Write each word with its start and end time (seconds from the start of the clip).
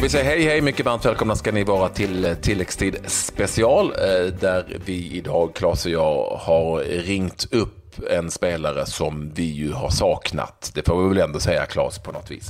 ska 0.00 0.06
vi 0.06 0.10
säga 0.10 0.24
hej 0.24 0.42
hej, 0.42 0.60
mycket 0.60 0.86
varmt 0.86 1.04
välkomna 1.04 1.36
ska 1.36 1.52
ni 1.52 1.64
vara 1.64 1.88
till 1.88 2.24
eh, 2.24 2.34
tilläggstid 2.34 2.96
special 3.06 3.86
eh, 3.86 4.32
där 4.40 4.64
vi 4.84 5.10
idag, 5.12 5.54
Claes 5.54 5.86
och 5.86 5.92
jag, 5.92 6.38
har 6.40 6.80
ringt 6.80 7.48
upp 7.50 8.10
en 8.10 8.30
spelare 8.30 8.86
som 8.86 9.32
vi 9.34 9.42
ju 9.42 9.72
har 9.72 9.90
saknat. 9.90 10.72
Det 10.74 10.86
får 10.86 11.02
vi 11.02 11.08
väl 11.08 11.18
ändå 11.18 11.40
säga 11.40 11.66
Claes 11.66 11.98
på 11.98 12.12
något 12.12 12.30
vis. 12.30 12.48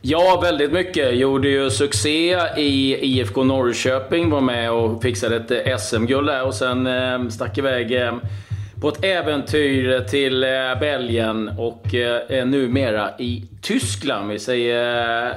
Ja, 0.00 0.40
väldigt 0.42 0.72
mycket. 0.72 1.16
Gjorde 1.16 1.48
ju 1.48 1.70
succé 1.70 2.38
i 2.56 2.98
IFK 3.00 3.44
Norrköping, 3.44 4.30
var 4.30 4.40
med 4.40 4.70
och 4.70 5.02
fixade 5.02 5.36
ett 5.36 5.66
eh, 5.66 5.76
SM-guld 5.76 6.26
där 6.26 6.46
och 6.46 6.54
sen 6.54 6.86
eh, 6.86 7.28
stack 7.28 7.58
iväg 7.58 7.92
eh, 7.92 8.14
på 8.80 8.88
ett 8.88 9.04
äventyr 9.04 10.00
till 10.00 10.44
eh, 10.44 10.50
Belgien 10.80 11.50
och 11.58 11.94
eh, 11.94 12.46
numera 12.46 13.10
i 13.18 13.44
Tyskland. 13.62 14.30
Vi 14.30 14.38
säger 14.38 15.34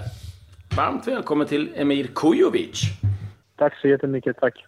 varmt 0.77 1.07
välkommen 1.07 1.47
till 1.47 1.73
Emir 1.75 2.07
Kujovic. 2.15 2.83
Tack 3.55 3.77
så 3.81 3.87
jättemycket, 3.87 4.37
tack. 4.39 4.65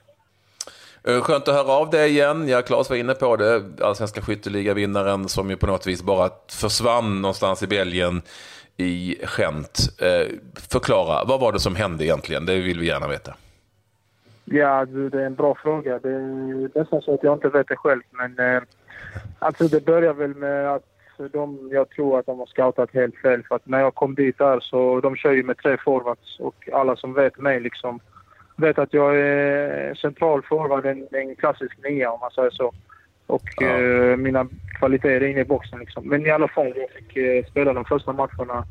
Eh, 1.03 1.21
skönt 1.21 1.47
att 1.47 1.55
höra 1.55 1.71
av 1.71 1.89
dig 1.89 2.09
igen. 2.09 2.47
Ja, 2.47 2.61
Claes 2.61 2.89
var 2.89 2.97
inne 2.97 3.13
på 3.13 3.35
det. 3.35 3.63
Allsvenska 3.81 4.21
skytteligavinnaren 4.21 5.27
som 5.27 5.49
ju 5.49 5.55
på 5.55 5.67
något 5.67 5.87
vis 5.87 6.03
bara 6.03 6.29
försvann 6.51 7.21
någonstans 7.21 7.63
i 7.63 7.67
Belgien 7.67 8.21
i 8.77 9.17
Gent. 9.37 9.79
Eh, 10.01 10.35
förklara, 10.71 11.23
vad 11.25 11.39
var 11.39 11.51
det 11.51 11.59
som 11.59 11.75
hände 11.75 12.05
egentligen? 12.05 12.45
Det 12.45 12.55
vill 12.55 12.79
vi 12.79 12.87
gärna 12.87 13.07
veta. 13.07 13.35
Ja, 14.45 14.85
det 14.85 15.21
är 15.21 15.25
en 15.25 15.35
bra 15.35 15.55
fråga. 15.55 15.99
Det 15.99 16.09
är 16.09 16.79
nästan 16.79 17.01
så 17.01 17.13
att 17.13 17.23
jag 17.23 17.33
inte 17.33 17.49
vet 17.49 17.67
det 17.67 17.75
själv. 17.75 18.01
Men 18.11 18.55
eh, 18.55 18.61
alltså 19.39 19.67
det 19.67 19.85
börjar 19.85 20.13
väl 20.13 20.35
med 20.35 20.73
att 20.73 20.94
de, 21.17 21.69
jag 21.71 21.89
tror 21.89 22.19
att 22.19 22.25
de 22.25 22.39
har 22.39 22.45
scoutat 22.45 22.89
helt 22.93 23.15
fel. 23.15 23.43
För 23.43 23.55
att 23.55 23.67
när 23.67 23.79
jag 23.79 23.95
kom 23.95 24.15
dit 24.15 24.37
där 24.37 24.59
så 24.59 24.99
de 25.01 25.15
kör 25.15 25.31
ju 25.31 25.43
med 25.43 25.57
tre 25.57 25.77
forwards 25.77 26.39
och 26.39 26.69
alla 26.73 26.95
som 26.95 27.13
vet 27.13 27.37
mig 27.37 27.59
liksom 27.59 27.99
vet 28.57 28.79
att 28.79 28.93
jag 28.93 29.17
är 29.17 29.95
central 29.95 30.41
forward, 30.43 30.85
en, 30.85 31.07
en 31.11 31.35
klassisk 31.35 31.77
nia 31.83 32.11
om 32.11 32.19
man 32.19 32.31
säger 32.31 32.49
så. 32.49 32.73
Och 33.27 33.43
ja. 33.57 33.67
eh, 33.67 34.17
mina 34.17 34.47
kvaliteter 34.79 35.21
är 35.21 35.27
inne 35.27 35.39
i 35.39 35.45
boxen 35.45 35.79
liksom. 35.79 36.07
Men 36.07 36.25
i 36.25 36.29
alla 36.29 36.47
fall, 36.47 36.73
jag 36.75 36.89
fick 36.89 37.17
eh, 37.17 37.45
spela 37.45 37.73
de 37.73 37.85
första 37.85 38.13
matcherna, 38.13 38.65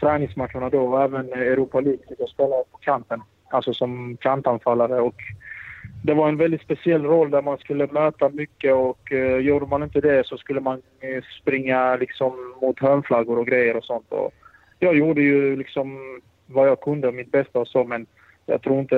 träningsmatcherna 0.00 0.70
då 0.70 0.80
och 0.80 1.02
även 1.02 1.32
Europa 1.32 1.80
League 1.80 2.02
fick 2.08 2.20
jag 2.20 2.28
spela 2.28 2.56
på 2.72 2.78
kanten. 2.80 3.22
Alltså 3.50 3.74
som 3.74 4.16
kantanfallare 4.16 5.00
och 5.00 5.22
det 6.02 6.14
var 6.14 6.28
en 6.28 6.36
väldigt 6.36 6.62
speciell 6.62 7.02
roll 7.02 7.30
där 7.30 7.42
man 7.42 7.58
skulle 7.58 7.86
möta 7.86 8.28
mycket 8.28 8.74
och 8.74 9.12
eh, 9.12 9.36
gjorde 9.36 9.66
man 9.66 9.82
inte 9.82 10.00
det 10.00 10.26
så 10.26 10.36
skulle 10.36 10.60
man 10.60 10.82
eh, 11.00 11.24
springa 11.40 11.96
liksom 11.96 12.54
mot 12.60 12.80
hörnflaggor 12.80 13.38
och 13.38 13.46
grejer 13.46 13.76
och 13.76 13.84
sånt. 13.84 14.06
Och 14.08 14.34
jag 14.78 14.96
gjorde 14.96 15.22
ju 15.22 15.56
liksom 15.56 16.20
vad 16.46 16.68
jag 16.68 16.80
kunde, 16.80 17.12
mitt 17.12 17.32
bästa 17.32 17.58
och 17.58 17.68
så 17.68 17.84
men 17.84 18.06
jag 18.46 18.62
tror 18.62 18.80
inte 18.80 18.96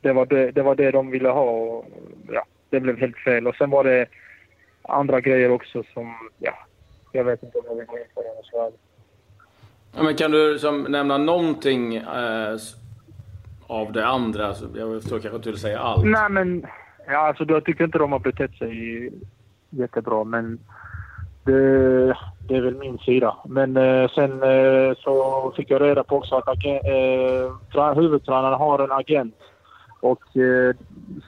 det 0.00 0.12
var 0.12 0.26
det, 0.26 0.50
det, 0.50 0.62
var 0.62 0.74
det 0.74 0.90
de 0.90 1.10
ville 1.10 1.28
ha 1.28 1.50
och 1.50 1.86
ja, 2.28 2.44
det 2.70 2.80
blev 2.80 2.98
helt 2.98 3.16
fel. 3.16 3.46
Och 3.46 3.56
sen 3.56 3.70
var 3.70 3.84
det 3.84 4.06
andra 4.82 5.20
grejer 5.20 5.50
också 5.50 5.82
som, 5.94 6.14
ja, 6.38 6.54
jag 7.12 7.24
vet 7.24 7.42
inte 7.42 7.58
om 7.58 7.64
jag 7.68 7.76
vill 7.76 7.86
gå 7.86 7.98
in 7.98 8.04
på 8.14 8.22
det. 8.22 8.72
Ja, 9.96 10.02
men 10.02 10.14
kan 10.14 10.30
du 10.30 10.52
liksom 10.52 10.82
nämna 10.82 11.18
någonting 11.18 11.96
eh, 11.96 12.56
av 13.74 13.92
det 13.92 14.06
andra? 14.06 14.46
Alltså, 14.46 14.68
jag 14.74 15.02
förstår 15.02 15.18
kanske 15.18 15.36
inte 15.36 15.48
du 15.48 15.52
du 15.52 15.58
säger 15.58 15.78
allt. 15.78 16.04
Nej, 16.04 16.30
men 16.30 16.66
ja, 17.06 17.18
alltså, 17.18 17.44
jag 17.48 17.64
tycker 17.64 17.84
inte 17.84 17.98
de 17.98 18.12
har 18.12 18.18
betett 18.18 18.54
sig 18.54 19.10
jättebra, 19.70 20.24
men 20.24 20.58
det, 21.44 22.06
det 22.48 22.56
är 22.56 22.60
väl 22.60 22.78
min 22.78 22.98
sida. 22.98 23.36
Men 23.44 23.76
eh, 23.76 24.08
sen 24.10 24.42
eh, 24.42 24.94
så 24.96 25.52
fick 25.56 25.70
jag 25.70 25.82
reda 25.82 26.04
på 26.04 26.16
också 26.16 26.34
att 26.34 26.48
eh, 26.48 27.94
huvudtränaren 27.94 28.58
har 28.58 28.78
en 28.78 28.92
agent. 28.92 29.34
Och 30.00 30.36
eh, 30.36 30.74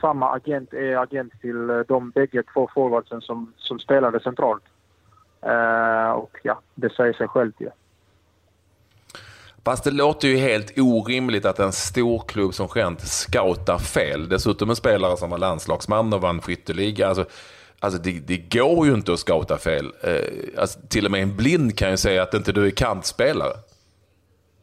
samma 0.01 0.33
agent 0.33 0.73
är 0.73 0.97
agent 0.97 1.33
till 1.41 1.71
eh, 1.71 1.79
de 1.89 2.11
bägge 2.11 2.43
två 2.55 2.69
forwardsen 2.75 3.21
som, 3.21 3.53
som 3.57 3.79
spelade 3.79 4.21
centralt. 4.21 4.63
Eh, 5.43 6.11
och 6.11 6.39
ja, 6.43 6.61
det 6.75 6.93
säger 6.93 7.13
sig 7.13 7.29
självt 7.29 7.55
ju. 7.59 7.67
Ja. 7.67 7.73
Fast 9.67 9.85
det 9.85 9.91
låter 9.91 10.29
ju 10.29 10.37
helt 10.37 10.79
orimligt 10.79 11.45
att 11.45 11.59
en 11.59 11.73
stor 11.73 12.23
klubb 12.29 12.55
som 12.55 12.69
Gent 12.69 13.01
scoutar 13.01 13.79
fel. 13.79 14.29
Dessutom 14.29 14.71
en 14.71 14.77
spelare 14.77 15.17
som 15.17 15.31
var 15.31 15.39
landslagsman 15.39 16.13
och 16.13 16.21
vann 16.21 16.41
skytteliga. 16.41 17.09
Alltså, 17.09 17.25
alltså 17.81 18.03
det, 18.03 18.27
det, 18.27 18.59
går 18.59 18.87
ju 18.87 18.95
inte 18.95 19.13
att 19.13 19.19
scouta 19.19 19.57
fel. 19.59 19.93
Eh, 20.03 20.61
alltså, 20.61 20.81
till 20.89 21.05
och 21.07 21.11
med 21.11 21.23
en 21.23 21.37
blind 21.37 21.79
kan 21.79 21.91
ju 21.91 21.97
säga 21.97 22.23
att 22.23 22.35
inte 22.35 22.53
du 22.53 22.67
är 22.67 22.71
kantspelare. 22.71 23.53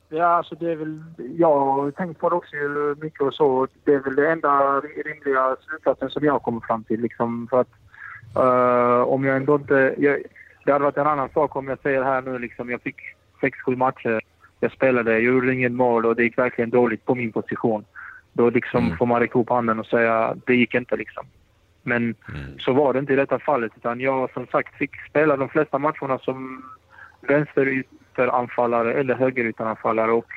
Ja, 0.09 0.25
alltså 0.25 0.55
det 0.55 0.71
är 0.71 0.75
väl... 0.75 1.03
Jag 1.37 1.59
har 1.59 1.91
tänkt 1.91 2.19
på 2.19 2.29
det 2.29 2.35
också 2.35 2.55
mycket 3.01 3.21
och 3.21 3.33
så. 3.33 3.67
Det 3.83 3.93
är 3.93 3.99
väl 3.99 4.15
det 4.15 4.31
enda 4.31 4.79
rimliga 4.79 5.55
slutsatsen 5.69 6.09
som 6.09 6.23
jag 6.23 6.41
kommer 6.41 6.59
fram 6.59 6.83
till. 6.83 7.01
Liksom, 7.01 7.47
för 7.49 7.61
att 7.61 7.73
uh, 8.37 9.01
om 9.01 9.23
jag 9.23 9.35
ändå 9.37 9.55
inte... 9.55 9.95
Jag, 9.97 10.21
det 10.65 10.71
hade 10.71 10.83
varit 10.83 10.97
en 10.97 11.07
annan 11.07 11.29
sak 11.33 11.55
om 11.55 11.67
jag 11.67 11.79
säger 11.79 12.03
här 12.03 12.21
nu 12.21 12.39
liksom, 12.39 12.69
jag 12.69 12.81
fick 12.81 12.97
sex, 13.41 13.59
sju 13.65 13.75
matcher 13.75 14.21
jag 14.63 14.72
spelade, 14.72 15.12
jag 15.12 15.22
gjorde 15.22 15.53
inget 15.53 15.72
mål 15.72 16.06
och 16.06 16.16
det 16.16 16.24
gick 16.24 16.38
verkligen 16.38 16.69
dåligt 16.69 17.06
på 17.06 17.16
min 17.16 17.31
position. 17.31 17.85
Då 18.34 18.50
liksom 18.50 18.85
mm. 18.85 18.97
får 18.97 19.06
man 19.06 19.19
räcka 19.19 19.40
upp 19.40 19.50
handen 19.50 19.79
och 19.79 19.85
säga 19.85 20.35
det 20.46 20.56
gick 20.56 20.74
inte 20.74 20.96
liksom. 20.96 21.25
Men 21.84 22.03
mm. 22.03 22.59
så 22.59 22.74
var 22.74 22.94
det 22.94 23.00
inte 23.00 23.13
i 23.13 23.16
detta 23.16 23.40
fallet 23.40 23.72
utan 23.78 24.00
jag 24.00 24.31
som 24.34 24.47
sagt 24.47 24.75
fick 24.75 24.91
spela 25.09 25.38
de 25.38 25.50
flesta 25.50 25.78
matcherna 25.78 26.19
som 26.19 26.63
vänsterytteranfallare 27.22 28.94
eller 28.94 29.16
högerytteranfallare 29.16 30.12
och 30.12 30.31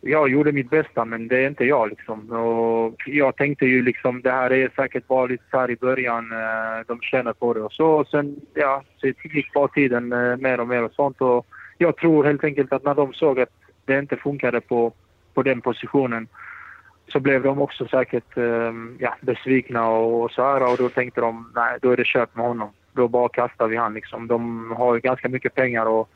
jag 0.00 0.28
gjorde 0.28 0.52
mitt 0.52 0.70
bästa 0.70 1.04
men 1.04 1.28
det 1.28 1.38
är 1.38 1.48
inte 1.48 1.64
jag 1.64 1.88
liksom. 1.88 2.30
Och 2.30 2.94
jag 3.06 3.36
tänkte 3.36 3.66
ju 3.66 3.82
liksom 3.82 4.22
det 4.22 4.30
här 4.30 4.52
är 4.52 4.70
säkert 4.76 5.06
bara 5.06 5.26
lite 5.26 5.44
så 5.50 5.58
här 5.58 5.70
i 5.70 5.76
början, 5.76 6.32
eh, 6.32 6.86
de 6.86 7.00
känner 7.00 7.32
på 7.32 7.54
det 7.54 7.62
och 7.62 7.72
så. 7.72 8.04
Sen 8.04 8.36
ja, 8.54 8.82
så 8.96 9.06
gick 9.06 9.52
bara 9.52 9.68
tiden 9.68 10.12
eh, 10.12 10.36
mer 10.36 10.60
och 10.60 10.68
mer 10.68 10.82
och 10.82 10.92
sånt 10.92 11.20
och 11.20 11.46
jag 11.82 11.96
tror 11.96 12.24
helt 12.24 12.44
enkelt 12.44 12.72
att 12.72 12.84
när 12.84 12.94
de 12.94 13.12
såg 13.12 13.40
att 13.40 13.48
det 13.84 13.98
inte 13.98 14.16
funkade 14.16 14.60
på, 14.60 14.92
på 15.34 15.42
den 15.42 15.60
positionen 15.60 16.28
så 17.08 17.20
blev 17.20 17.42
de 17.42 17.60
också 17.60 17.86
säkert 17.86 18.36
eh, 18.36 18.72
ja, 18.98 19.14
besvikna 19.20 19.88
och, 19.88 20.30
så 20.30 20.42
här 20.42 20.72
och 20.72 20.76
då 20.76 20.88
tänkte 20.88 21.20
de 21.20 21.52
nej, 21.54 21.78
då 21.82 21.90
är 21.90 21.96
det 21.96 22.06
kört 22.06 22.36
med 22.36 22.46
honom. 22.46 22.70
Då 22.92 23.08
bara 23.08 23.28
kastar 23.28 23.68
vi 23.68 23.76
han 23.76 23.94
liksom. 23.94 24.26
De 24.26 24.70
har 24.78 24.94
ju 24.94 25.00
ganska 25.00 25.28
mycket 25.28 25.54
pengar 25.54 25.86
och 25.86 26.08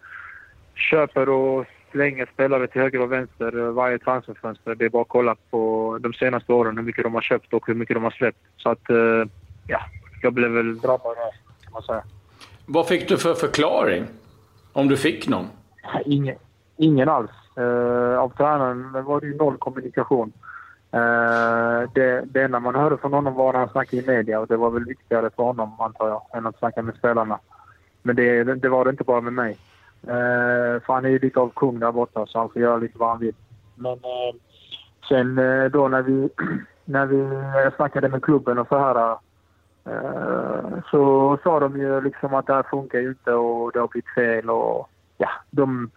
köper 0.75 1.29
och 1.29 1.67
slänger 1.91 2.29
spelare 2.35 2.67
till 2.67 2.81
höger 2.81 3.01
och 3.01 3.13
vänster 3.13 3.59
eh, 3.59 3.71
varje 3.71 3.99
transferfönster. 3.99 4.75
Det 4.75 4.85
är 4.85 4.89
bara 4.89 5.03
att 5.03 5.09
kolla 5.09 5.37
på 5.51 5.99
de 6.01 6.13
senaste 6.13 6.53
åren 6.53 6.77
hur 6.77 6.85
mycket 6.85 7.05
de 7.05 7.15
har 7.15 7.23
köpt 7.23 7.53
och 7.53 7.67
hur 7.67 7.75
mycket 7.75 7.97
de 7.97 8.05
har 8.05 8.11
släppt. 8.11 8.39
Så 8.57 8.71
att, 8.71 8.91
eh, 8.91 9.25
ja, 9.67 9.81
jag 10.23 10.33
blev 10.33 10.51
väl 10.51 10.79
drabbad 10.79 11.17
kan 11.63 11.73
man 11.73 11.83
säga. 11.83 12.03
Vad 12.67 12.89
fick 12.89 13.09
du 13.09 13.19
för 13.19 13.35
förklaring? 13.35 14.05
Om 14.77 14.89
du 14.89 14.97
fick 14.97 15.29
någon? 15.29 15.47
Ingen, 16.05 16.37
ingen 16.77 17.09
alls. 17.09 17.31
Uh, 17.59 18.19
av 18.19 18.29
tränaren 18.37 19.05
var 19.05 19.21
det 19.21 19.27
ju 19.27 19.37
noll 19.37 19.57
kommunikation. 19.57 20.33
Uh, 20.95 21.91
det, 21.95 22.25
det 22.25 22.43
enda 22.43 22.61
man 22.61 22.75
hörde 22.75 22.97
från 22.97 23.13
honom 23.13 23.35
var 23.35 23.53
när 23.53 23.61
han 23.61 23.69
snackade 23.69 24.03
i 24.03 24.07
media 24.07 24.41
och 24.41 24.47
det 24.47 24.57
var 24.57 24.71
väl 24.71 24.85
viktigare 24.85 25.31
för 25.37 25.43
honom, 25.43 25.81
antar 25.81 26.09
jag, 26.09 26.23
än 26.33 26.47
att 26.47 26.59
snacka 26.59 26.83
med 26.83 26.95
spelarna. 26.95 27.39
Men 28.03 28.17
det, 28.17 28.45
det 28.45 28.69
var 28.69 28.85
det 28.85 28.91
inte 28.91 29.05
bara 29.05 29.21
med 29.21 29.33
mig. 29.33 29.59
Uh, 30.05 30.81
för 30.81 30.93
han 30.93 31.05
är 31.05 31.09
ju 31.09 31.19
lite 31.19 31.41
av 31.41 31.53
kung 31.55 31.79
där 31.79 31.93
borta 31.93 32.27
så 32.27 32.39
han 32.39 32.49
får 32.49 32.63
göra 32.63 32.77
lite 32.77 32.99
vad 32.99 33.09
han 33.09 33.21
vill. 33.21 33.35
Men 33.75 33.93
uh, 33.93 34.35
sen 35.09 35.41
då 35.73 35.89
när 35.89 36.03
vi, 36.03 36.29
när 36.85 37.07
vi 37.07 37.31
snackade 37.77 38.09
med 38.09 38.23
klubben 38.23 38.59
och 38.59 38.69
så 38.69 38.79
här 38.79 39.17
Eh, 39.87 40.79
så 40.91 41.39
sa 41.43 41.61
de 41.61 41.79
ju 41.79 42.01
liksom 42.01 42.35
att 42.35 42.47
det 42.47 42.55
här 42.55 42.63
funkar 42.63 42.99
ju 42.99 43.09
inte 43.09 43.33
och 43.33 43.73
det 43.73 43.81
har 43.81 43.89
blivit 43.89 44.15
fel 44.15 44.51
och 44.51 44.89
ja, 45.19 45.29
de, 45.51 45.91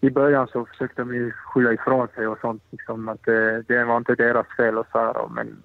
i 0.00 0.10
början 0.10 0.48
så 0.48 0.64
försökte 0.64 1.02
de 1.02 1.14
ju 1.14 1.32
skylla 1.32 1.72
ifrån 1.72 2.08
sig 2.14 2.26
och 2.26 2.38
sånt 2.40 2.62
liksom 2.70 3.08
att 3.08 3.24
det, 3.24 3.62
det 3.62 3.84
var 3.84 3.96
inte 3.96 4.14
deras 4.14 4.46
fel 4.56 4.78
och 4.78 4.86
så 4.92 4.98
här, 4.98 5.28
men 5.28 5.62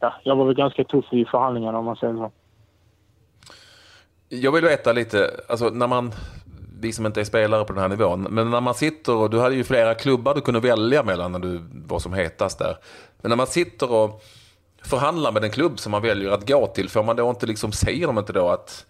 ja, 0.00 0.14
jag 0.24 0.36
var 0.36 0.44
väl 0.44 0.54
ganska 0.54 0.84
tuff 0.84 1.12
i 1.12 1.24
förhandlingarna 1.24 1.78
om 1.78 1.84
man 1.84 1.96
säger 1.96 2.14
så. 2.14 2.32
Jag 4.28 4.52
vill 4.52 4.64
veta 4.64 4.92
lite, 4.92 5.30
alltså 5.48 5.70
när 5.70 5.86
man, 5.86 6.10
vi 6.80 6.92
som 6.92 7.06
inte 7.06 7.20
är 7.20 7.24
spelare 7.24 7.64
på 7.64 7.72
den 7.72 7.82
här 7.82 7.88
nivån, 7.88 8.22
men 8.30 8.50
när 8.50 8.60
man 8.60 8.74
sitter 8.74 9.16
och 9.16 9.30
du 9.30 9.40
hade 9.40 9.54
ju 9.54 9.64
flera 9.64 9.94
klubbar 9.94 10.34
du 10.34 10.40
kunde 10.40 10.60
välja 10.60 11.02
mellan 11.02 11.32
när 11.32 11.38
du 11.38 11.60
var 11.86 11.98
som 11.98 12.12
hetast 12.12 12.58
där. 12.58 12.76
Men 13.22 13.28
när 13.28 13.36
man 13.36 13.46
sitter 13.46 13.92
och 13.92 14.22
Förhandla 14.82 15.32
med 15.32 15.42
den 15.42 15.50
klubb 15.50 15.78
som 15.78 15.92
man 15.92 16.02
väljer 16.02 16.30
att 16.30 16.48
gå 16.48 16.66
till, 16.66 16.88
får 16.88 17.02
man 17.02 17.16
då 17.16 17.30
inte 17.30 17.46
liksom, 17.46 17.72
säger 17.72 18.06
de 18.06 18.18
inte 18.18 18.32
då 18.32 18.48
att 18.48 18.86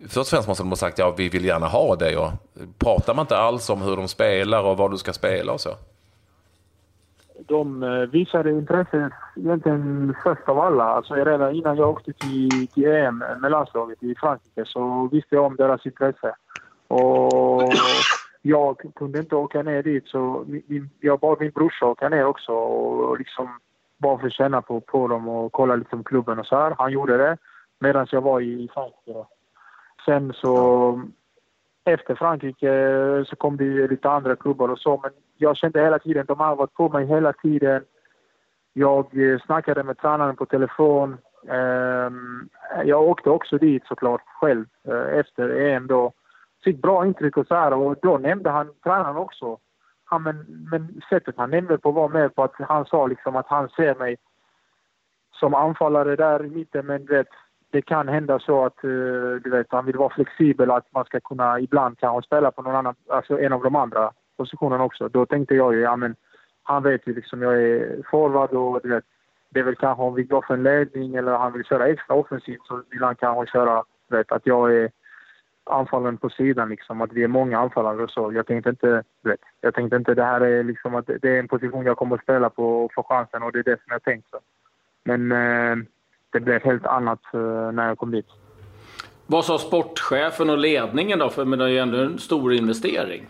Först 0.00 0.16
och 0.16 0.26
främst 0.26 0.48
måste 0.48 0.62
de 0.62 0.68
ha 0.68 0.76
sagt 0.76 0.98
ja, 0.98 1.14
vi 1.16 1.28
vill 1.28 1.44
gärna 1.44 1.66
ha 1.66 1.96
dig. 1.96 2.16
Och 2.16 2.30
pratar 2.78 3.14
man 3.14 3.22
inte 3.22 3.36
alls 3.36 3.70
om 3.70 3.82
hur 3.82 3.96
de 3.96 4.08
spelar 4.08 4.62
och 4.62 4.76
vad 4.76 4.90
du 4.90 4.98
ska 4.98 5.12
spela 5.12 5.52
och 5.52 5.60
så? 5.60 5.70
De 7.46 7.82
eh, 7.82 7.88
visade 7.90 8.50
intresse 8.50 9.10
egentligen 9.36 10.14
först 10.22 10.48
av 10.48 10.58
alla. 10.58 10.84
Alltså 10.84 11.14
redan 11.14 11.54
innan 11.54 11.76
jag 11.76 11.90
åkte 11.90 12.12
till, 12.12 12.68
till 12.68 12.86
EM 12.86 13.18
med 13.18 13.50
landslaget 13.50 14.02
i 14.02 14.14
Frankrike 14.14 14.64
så 14.66 15.08
visste 15.12 15.34
jag 15.34 15.44
om 15.44 15.56
deras 15.56 15.86
intresse. 15.86 16.34
Och 16.88 17.72
jag 18.42 18.76
kunde 18.94 19.18
inte 19.18 19.36
åka 19.36 19.62
ner 19.62 19.82
dit 19.82 20.08
så 20.08 20.44
min, 20.46 20.90
jag 21.00 21.20
bad 21.20 21.40
min 21.40 21.50
brorsa 21.50 21.86
åka 21.86 22.08
ner 22.08 22.24
också 22.24 22.52
och 22.52 23.18
liksom 23.18 23.48
bara 24.02 24.18
för 24.18 24.26
att 24.26 24.32
känna 24.32 24.62
på, 24.62 24.80
på 24.80 25.08
dem 25.08 25.28
och 25.28 25.52
kolla 25.52 25.76
lite 25.76 25.96
om 25.96 26.04
klubben 26.04 26.38
och 26.38 26.46
så 26.46 26.56
här. 26.56 26.74
Han 26.78 26.92
gjorde 26.92 27.16
det 27.16 27.36
medan 27.80 28.06
jag 28.10 28.20
var 28.20 28.40
i 28.40 28.68
Frankrike. 28.74 29.24
Sen 30.04 30.32
så 30.32 31.02
efter 31.84 32.14
Frankrike 32.14 33.24
så 33.28 33.36
kom 33.36 33.56
det 33.56 33.88
lite 33.88 34.10
andra 34.10 34.36
klubbar 34.36 34.68
och 34.68 34.78
så 34.78 35.00
men 35.02 35.10
jag 35.36 35.56
kände 35.56 35.82
hela 35.82 35.98
tiden, 35.98 36.26
de 36.26 36.40
har 36.40 36.56
varit 36.56 36.74
på 36.74 36.88
mig 36.88 37.06
hela 37.06 37.32
tiden. 37.32 37.84
Jag 38.72 39.32
eh, 39.32 39.38
snackade 39.38 39.82
med 39.82 39.98
tränaren 39.98 40.36
på 40.36 40.46
telefon. 40.46 41.16
Ehm, 41.48 42.48
jag 42.84 43.02
åkte 43.02 43.30
också 43.30 43.58
dit 43.58 43.86
såklart 43.86 44.22
själv 44.40 44.64
eh, 44.88 45.18
efter 45.18 45.48
EM 45.48 45.86
då. 45.86 46.12
Fick 46.64 46.82
bra 46.82 47.06
intryck 47.06 47.36
och 47.36 47.46
så 47.46 47.54
här 47.54 47.72
och 47.72 47.96
då 48.02 48.18
nämnde 48.18 48.50
han 48.50 48.72
tränaren 48.84 49.16
också. 49.16 49.58
Ja, 50.12 50.18
men, 50.18 50.66
men 50.70 51.02
sättet 51.08 51.34
han 51.36 51.50
nämnde 51.50 51.78
på 51.78 51.90
var 51.90 52.08
mer 52.08 52.28
på 52.28 52.42
att 52.42 52.54
han 52.58 52.84
sa 52.84 53.06
liksom 53.06 53.36
att 53.36 53.46
han 53.46 53.68
ser 53.68 53.94
mig 53.94 54.16
som 55.32 55.54
anfallare 55.54 56.16
där 56.16 56.44
i 56.44 56.50
mitten 56.50 56.86
men 56.86 57.06
vet, 57.06 57.28
det 57.70 57.82
kan 57.82 58.08
hända 58.08 58.38
så 58.38 58.64
att 58.64 58.84
eh, 58.84 58.90
du 59.44 59.50
vet, 59.50 59.66
han 59.70 59.86
vill 59.86 59.96
vara 59.96 60.14
flexibel 60.14 60.70
att 60.70 60.92
man 60.92 61.04
ska 61.04 61.20
kunna 61.20 61.60
ibland 61.60 61.98
kanske 61.98 62.26
spela 62.26 62.50
på 62.50 62.62
någon 62.62 62.74
annan, 62.74 62.94
alltså 63.10 63.40
en 63.40 63.52
av 63.52 63.62
de 63.62 63.76
andra 63.76 64.12
positionerna 64.36 64.84
också. 64.84 65.08
Då 65.08 65.26
tänkte 65.26 65.54
jag 65.54 65.74
ju, 65.74 65.80
ja 65.80 65.96
men 65.96 66.14
han 66.62 66.82
vet 66.82 67.06
ju 67.06 67.14
liksom 67.14 67.42
jag 67.42 67.62
är 67.62 68.02
forward 68.10 68.50
och 68.50 68.80
du 68.82 68.88
vet, 68.88 69.04
det 69.50 69.60
är 69.60 69.64
väl 69.64 69.76
kanske 69.76 70.02
om 70.02 70.14
vi 70.14 70.22
går 70.22 70.44
för 70.46 70.54
en 70.54 70.62
ledning 70.62 71.14
eller 71.14 71.32
han 71.32 71.52
vill 71.52 71.64
köra 71.64 71.88
extra 71.88 72.16
offensivt 72.16 72.66
så 72.66 72.82
vill 72.90 73.02
han 73.02 73.16
kanske 73.16 73.52
köra, 73.52 73.84
vet, 74.10 74.32
att 74.32 74.46
jag 74.46 74.74
är 74.74 74.90
anfallaren 75.64 76.16
på 76.16 76.30
sidan 76.30 76.68
liksom, 76.68 77.00
att 77.00 77.12
vi 77.12 77.22
är 77.22 77.28
många 77.28 77.58
anfallare 77.58 78.02
och 78.02 78.10
så. 78.10 78.32
Jag 78.32 78.46
tänkte 78.46 78.70
inte, 78.70 79.02
vet, 79.22 79.40
jag 79.60 79.74
tänkte 79.74 79.96
inte 79.96 80.14
det 80.14 80.24
här 80.24 80.40
är 80.40 80.64
liksom 80.64 80.94
att 80.94 81.06
det 81.06 81.28
är 81.28 81.38
en 81.38 81.48
position 81.48 81.86
jag 81.86 81.96
kommer 81.96 82.16
att 82.16 82.22
spela 82.22 82.50
på 82.50 82.84
och 82.84 82.94
få 82.94 83.02
chansen 83.02 83.42
och 83.42 83.52
det 83.52 83.58
är 83.58 83.62
det 83.62 83.76
som 83.76 83.92
jag 83.92 84.02
tänkt 84.02 84.30
så. 84.30 84.38
Men 85.04 85.32
eh, 85.32 85.76
det 86.30 86.40
blev 86.40 86.62
helt 86.62 86.86
annat 86.86 87.34
eh, 87.34 87.72
när 87.72 87.88
jag 87.88 87.98
kom 87.98 88.10
dit. 88.10 88.26
Vad 89.26 89.44
sa 89.44 89.58
sportchefen 89.58 90.50
och 90.50 90.58
ledningen 90.58 91.18
då? 91.18 91.30
För 91.30 91.44
men 91.44 91.58
det 91.58 91.64
är 91.64 91.68
ju 91.68 91.78
ändå 91.78 91.98
en 91.98 92.18
stor 92.18 92.52
investering. 92.52 93.26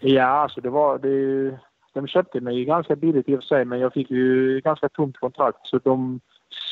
Ja, 0.00 0.24
alltså 0.24 0.60
det 0.60 0.70
var... 0.70 0.98
Det, 0.98 1.58
de 1.92 2.06
köpte 2.06 2.40
mig 2.40 2.64
ganska 2.64 2.96
billigt 2.96 3.28
i 3.28 3.34
och 3.34 3.40
för 3.40 3.46
sig, 3.46 3.64
men 3.64 3.78
jag 3.78 3.92
fick 3.92 4.10
ju 4.10 4.60
ganska 4.60 4.88
tomt 4.88 5.18
kontrakt. 5.18 5.58
Så 5.62 5.78
de, 5.78 6.20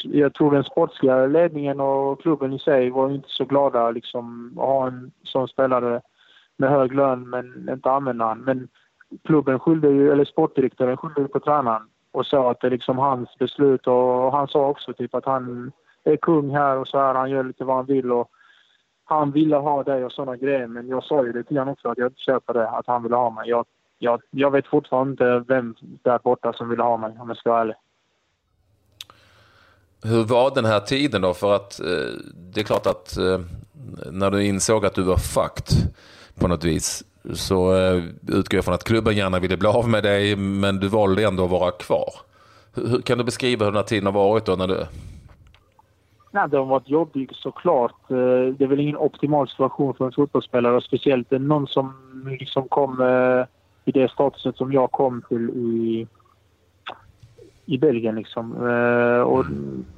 jag 0.03 0.35
tror 0.35 0.51
den 0.51 0.65
sportsliga 0.65 1.27
ledningen 1.27 1.81
och 1.81 2.21
klubben 2.21 2.53
i 2.53 2.59
sig 2.59 2.91
var 2.91 3.11
inte 3.11 3.29
så 3.29 3.45
glada 3.45 3.91
liksom, 3.91 4.55
att 4.59 4.65
ha 4.65 4.87
en 4.87 5.11
sån 5.23 5.49
spelare 5.49 6.01
med 6.57 6.71
hög 6.71 6.95
lön 6.95 7.31
men 7.31 7.69
inte 7.73 7.91
använda 7.91 8.25
han. 8.25 8.39
Men 8.39 8.69
klubben 9.25 9.59
skyllde 9.59 9.89
ju, 9.89 10.13
eller 10.13 10.25
sportdirektören 10.25 10.97
skyllde 10.97 11.21
ju 11.21 11.29
på 11.29 11.41
tränaren 11.41 11.89
och 12.13 12.27
sa 12.27 12.51
att 12.51 12.61
det 12.61 12.67
är 12.67 12.71
liksom 12.71 12.99
hans 12.99 13.39
beslut 13.39 13.87
och 13.87 14.33
han 14.33 14.49
sa 14.49 14.67
också 14.67 14.93
typ 14.93 15.15
att 15.15 15.25
han 15.25 15.73
är 16.05 16.17
kung 16.17 16.51
här 16.51 16.77
och 16.77 16.89
så 16.89 16.99
här, 16.99 17.15
han 17.15 17.31
gör 17.31 17.45
lite 17.45 17.65
vad 17.65 17.77
han 17.77 17.87
vill 17.87 18.13
och 18.13 18.31
han 19.05 19.31
ville 19.31 19.57
ha 19.57 19.83
dig 19.83 20.05
och 20.05 20.13
sådana 20.13 20.37
grejer 20.37 20.67
men 20.67 20.89
jag 20.89 21.05
sa 21.05 21.27
ju 21.27 21.33
det 21.33 21.43
till 21.43 21.59
honom 21.59 21.73
också 21.73 21.89
att 21.89 21.99
jag 21.99 22.07
inte 22.07 22.21
köper 22.21 22.55
det, 22.55 22.69
att 22.69 22.87
han 22.87 23.03
ville 23.03 23.17
ha 23.17 23.31
mig. 23.31 23.49
Jag, 23.49 23.67
jag, 23.99 24.23
jag 24.31 24.51
vet 24.51 24.67
fortfarande 24.67 25.11
inte 25.11 25.45
vem 25.49 25.75
där 25.81 26.19
borta 26.25 26.53
som 26.53 26.69
ville 26.69 26.83
ha 26.83 26.97
mig 26.97 27.17
om 27.19 27.29
jag 27.29 27.37
ska 27.37 27.51
vara 27.51 27.61
ärlig. 27.61 27.77
Hur 30.03 30.25
var 30.25 30.55
den 30.55 30.65
här 30.65 30.81
tiden 30.81 31.23
då? 31.23 31.35
För 31.35 31.55
att 31.55 31.81
eh, 31.81 31.87
det 32.35 32.61
är 32.61 32.65
klart 32.65 32.87
att 32.87 33.17
eh, 33.17 33.41
när 34.13 34.31
du 34.31 34.47
insåg 34.47 34.87
att 34.87 34.95
du 34.95 35.03
var 35.03 35.17
fucked 35.17 35.93
på 36.35 36.49
något 36.49 36.65
vis 36.65 37.05
så 37.35 37.77
eh, 37.77 38.03
utgår 38.29 38.59
jag 38.59 38.65
från 38.65 38.75
att 38.75 38.85
klubben 38.85 39.17
gärna 39.17 39.39
ville 39.39 39.57
bli 39.57 39.69
av 39.69 39.89
med 39.89 40.03
dig 40.03 40.37
men 40.37 40.81
du 40.81 40.89
valde 40.89 41.25
ändå 41.25 41.45
att 41.45 41.51
vara 41.51 41.71
kvar. 41.71 42.11
Hur, 42.75 43.01
kan 43.01 43.19
du 43.19 43.25
beskriva 43.25 43.65
hur 43.65 43.73
den 43.73 43.77
här 43.77 43.83
tiden 43.83 44.07
har 44.07 44.13
varit 44.13 44.45
då? 44.45 44.57
När 44.57 44.67
du... 44.67 44.87
Nej, 46.31 46.49
det 46.49 46.57
har 46.57 46.65
varit 46.65 46.89
jobbigt 46.89 47.31
såklart. 47.35 48.11
Eh, 48.11 48.17
det 48.59 48.65
är 48.65 48.67
väl 48.67 48.81
ingen 48.81 48.97
optimal 48.97 49.49
situation 49.49 49.95
för 49.95 50.07
en 50.07 50.13
fotbollsspelare 50.13 50.81
speciellt 50.81 51.31
någon 51.31 51.67
som 51.67 51.95
liksom 52.41 52.69
kom 52.69 53.01
eh, 53.01 53.47
i 53.85 53.93
det 53.93 54.11
statuset 54.11 54.57
som 54.57 54.73
jag 54.73 54.93
kom 54.93 55.23
till 55.29 55.51
i, 55.51 56.07
i 57.67 57.79
Belgien. 57.79 58.15
Liksom. 58.15 58.69
Eh, 58.69 59.21
och, 59.21 59.45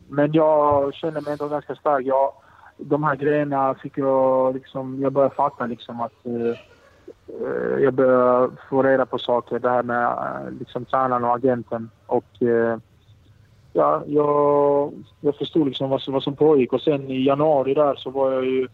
men 0.09 0.33
jag 0.33 0.95
känner 0.95 1.21
mig 1.21 1.33
ändå 1.33 1.49
ganska 1.49 1.75
stark. 1.75 2.07
Jag, 2.07 2.33
de 2.77 3.05
här 3.05 3.17
grejerna 3.17 3.75
fick 3.75 3.99
jag 3.99 4.55
liksom, 4.55 5.03
jag 5.03 5.13
började 5.13 5.35
fatta 5.35 5.67
liksom 5.67 6.01
att 6.01 6.13
uh, 6.27 6.55
jag 7.83 7.95
började 7.95 8.51
få 8.71 8.83
reda 8.83 9.07
på 9.07 9.19
saker. 9.19 9.59
Det 9.59 9.71
här 9.71 9.83
med 9.83 10.07
uh, 10.07 10.59
liksom 10.59 10.85
tränaren 10.85 11.25
och 11.25 11.35
agenten. 11.35 11.91
Och 12.07 12.43
uh, 12.43 12.77
ja, 13.73 14.03
jag, 14.07 14.93
jag 15.21 15.37
förstod 15.37 15.67
liksom 15.67 15.91
vad, 15.91 16.03
vad 16.09 16.23
som 16.23 16.37
pågick. 16.37 16.73
Och 16.73 16.81
sen 16.81 17.11
i 17.11 17.25
januari 17.25 17.75
där 17.75 17.95
så 17.95 18.11
var 18.11 18.33
jag 18.33 18.45
ju 18.45 18.69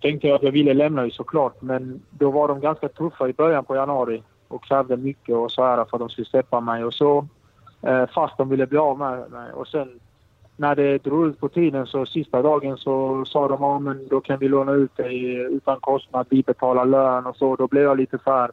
tänkte 0.00 0.28
jag 0.28 0.34
att 0.34 0.42
jag 0.42 0.52
ville 0.52 0.74
lämna 0.74 1.04
ju 1.04 1.10
såklart 1.10 1.62
men 1.62 2.02
då 2.10 2.30
var 2.30 2.48
de 2.48 2.60
ganska 2.60 2.88
tuffa 2.88 3.28
i 3.28 3.32
början 3.32 3.64
på 3.64 3.76
januari 3.76 4.22
och 4.48 4.64
krävde 4.64 4.96
mycket 4.96 5.34
och 5.34 5.52
så 5.52 5.64
här 5.64 5.76
för 5.76 5.96
att 5.96 6.00
de 6.00 6.08
skulle 6.08 6.24
släppa 6.24 6.60
mig 6.60 6.84
och 6.84 6.94
så. 6.94 7.26
Eh, 7.82 8.06
fast 8.14 8.38
de 8.38 8.48
ville 8.48 8.66
bli 8.66 8.78
av 8.78 8.98
med 8.98 9.30
mig. 9.30 9.52
Och 9.52 9.68
sen 9.68 10.00
när 10.56 10.74
det 10.74 10.98
drog 10.98 11.26
ut 11.26 11.40
på 11.40 11.48
tiden 11.48 11.86
så 11.86 12.06
sista 12.06 12.42
dagen 12.42 12.76
så 12.76 13.24
sa 13.24 13.48
de 13.48 13.64
att 13.64 13.82
men 13.82 14.08
då 14.08 14.20
kan 14.20 14.38
vi 14.38 14.48
låna 14.48 14.72
ut 14.72 14.96
dig 14.96 15.34
utan 15.34 15.80
kostnad, 15.80 16.26
vi 16.30 16.42
betalar 16.42 16.86
lön 16.86 17.26
och 17.26 17.36
så. 17.36 17.56
Då 17.56 17.66
blev 17.66 17.82
jag 17.82 17.96
lite 17.96 18.18
så 18.24 18.30
här... 18.30 18.50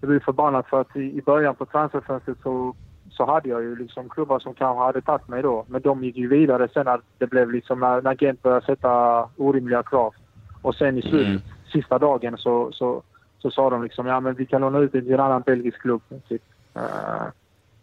Jag 0.00 0.08
blev 0.08 0.20
förbannad 0.20 0.66
för 0.66 0.80
att 0.80 0.96
i, 0.96 1.22
början 1.26 1.54
på 1.54 1.66
transferfönstret 1.66 2.38
så, 2.42 2.74
så 3.10 3.24
hade 3.24 3.48
jag 3.48 3.62
ju 3.62 3.76
liksom 3.76 4.08
klubbar 4.08 4.38
som 4.38 4.54
kanske 4.54 4.84
hade 4.84 5.00
tagit 5.00 5.28
mig 5.28 5.42
då. 5.42 5.64
Men 5.68 5.82
de 5.82 6.04
gick 6.04 6.16
ju 6.16 6.28
vidare 6.28 6.68
sen 6.74 6.84
när 6.84 7.00
det 7.18 7.26
blev 7.26 7.50
liksom 7.50 7.80
när, 7.80 8.02
när 8.02 8.14
Gent 8.14 8.42
började 8.42 8.66
sätta 8.66 9.24
orimliga 9.36 9.82
krav. 9.82 10.14
Och 10.62 10.74
sen 10.74 10.98
i 10.98 11.02
slutet, 11.02 11.28
mm. 11.28 11.40
sista 11.72 11.98
dagen 11.98 12.36
så, 12.38 12.72
så, 12.72 13.02
så 13.38 13.50
sa 13.50 13.70
de 13.70 13.82
liksom 13.82 14.06
ja 14.06 14.20
men 14.20 14.34
vi 14.34 14.46
kan 14.46 14.60
låna 14.60 14.78
ut 14.78 14.92
dig 14.92 15.02
till 15.02 15.14
en 15.14 15.20
annan 15.20 15.42
belgisk 15.42 15.80
klubb. 15.80 16.02
Typ. 16.28 16.42
Uh, 16.76 17.28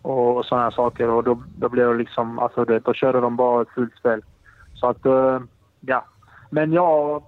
och 0.02 0.46
sådana 0.46 0.72
saker. 0.72 1.10
Och 1.10 1.24
då, 1.24 1.44
då 1.58 1.70
blev 1.70 1.88
det 1.88 1.98
liksom, 1.98 2.40
alltså 2.40 2.66
det, 2.66 2.80
då 2.80 2.94
körde 2.94 3.20
de 3.20 3.36
bara 3.36 3.62
ett 3.62 3.70
fullt 3.70 3.96
spel. 3.96 4.22
Så 4.74 4.88
att, 4.88 5.06
uh, 5.06 5.40
ja. 5.80 6.06
Men 6.50 6.74
jag 6.74 7.24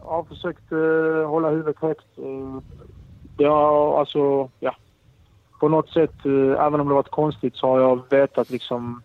har 0.00 0.24
försökt 0.24 0.72
uh, 0.72 1.26
hålla 1.26 1.50
huvudet 1.50 1.78
högt. 1.78 2.18
Eh, 2.18 2.24
uh, 2.24 2.60
det 3.36 3.44
har 3.44 3.98
alltså, 3.98 4.48
ja. 4.60 4.74
På 5.60 5.68
något 5.68 5.88
sätt, 5.90 6.26
även 6.58 6.80
om 6.80 6.88
det 6.88 6.94
varit 6.94 7.08
konstigt, 7.08 7.56
så 7.56 7.66
har 7.66 7.80
jag 7.80 8.02
vetat 8.10 8.50
liksom 8.50 9.02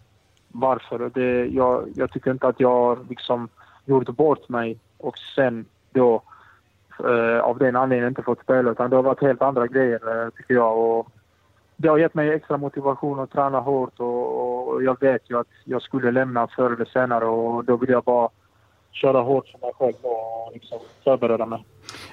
varför. 0.47 1.11
Det, 1.13 1.45
jag, 1.45 1.87
jag 1.95 2.11
tycker 2.11 2.31
inte 2.31 2.47
att 2.47 2.59
jag 2.59 3.09
liksom 3.09 3.49
gjort 3.85 4.09
bort 4.09 4.49
mig 4.49 4.79
och 4.97 5.17
sen 5.35 5.65
då 5.91 6.21
av 7.43 7.57
den 7.57 7.75
anledningen 7.75 8.07
inte 8.07 8.21
fått 8.21 8.41
spela. 8.41 8.71
Utan 8.71 8.89
det 8.89 8.95
har 8.95 9.03
varit 9.03 9.21
helt 9.21 9.41
andra 9.41 9.67
grejer 9.67 10.31
tycker 10.37 10.53
jag. 10.53 10.77
Och 10.77 11.07
det 11.77 11.87
har 11.87 11.97
gett 11.97 12.13
mig 12.13 12.29
extra 12.29 12.57
motivation 12.57 13.19
att 13.19 13.31
träna 13.31 13.59
hårt 13.59 13.99
och, 13.99 14.67
och, 14.67 14.83
jag 14.83 14.99
vet 14.99 15.21
ju 15.29 15.39
att 15.39 15.47
jag 15.65 15.81
skulle 15.81 16.11
lämna 16.11 16.47
förr 16.47 16.73
eller 16.73 16.85
senare 16.85 17.25
och 17.25 17.65
då 17.65 17.77
vill 17.77 17.89
jag 17.89 18.03
bara 18.03 18.29
köra 18.91 19.21
hårt 19.21 19.47
för 19.47 19.59
mig 19.59 19.71
själv 19.79 19.95
och 20.01 20.51
liksom 20.53 20.79
förbereda 21.03 21.45
mig. 21.45 21.65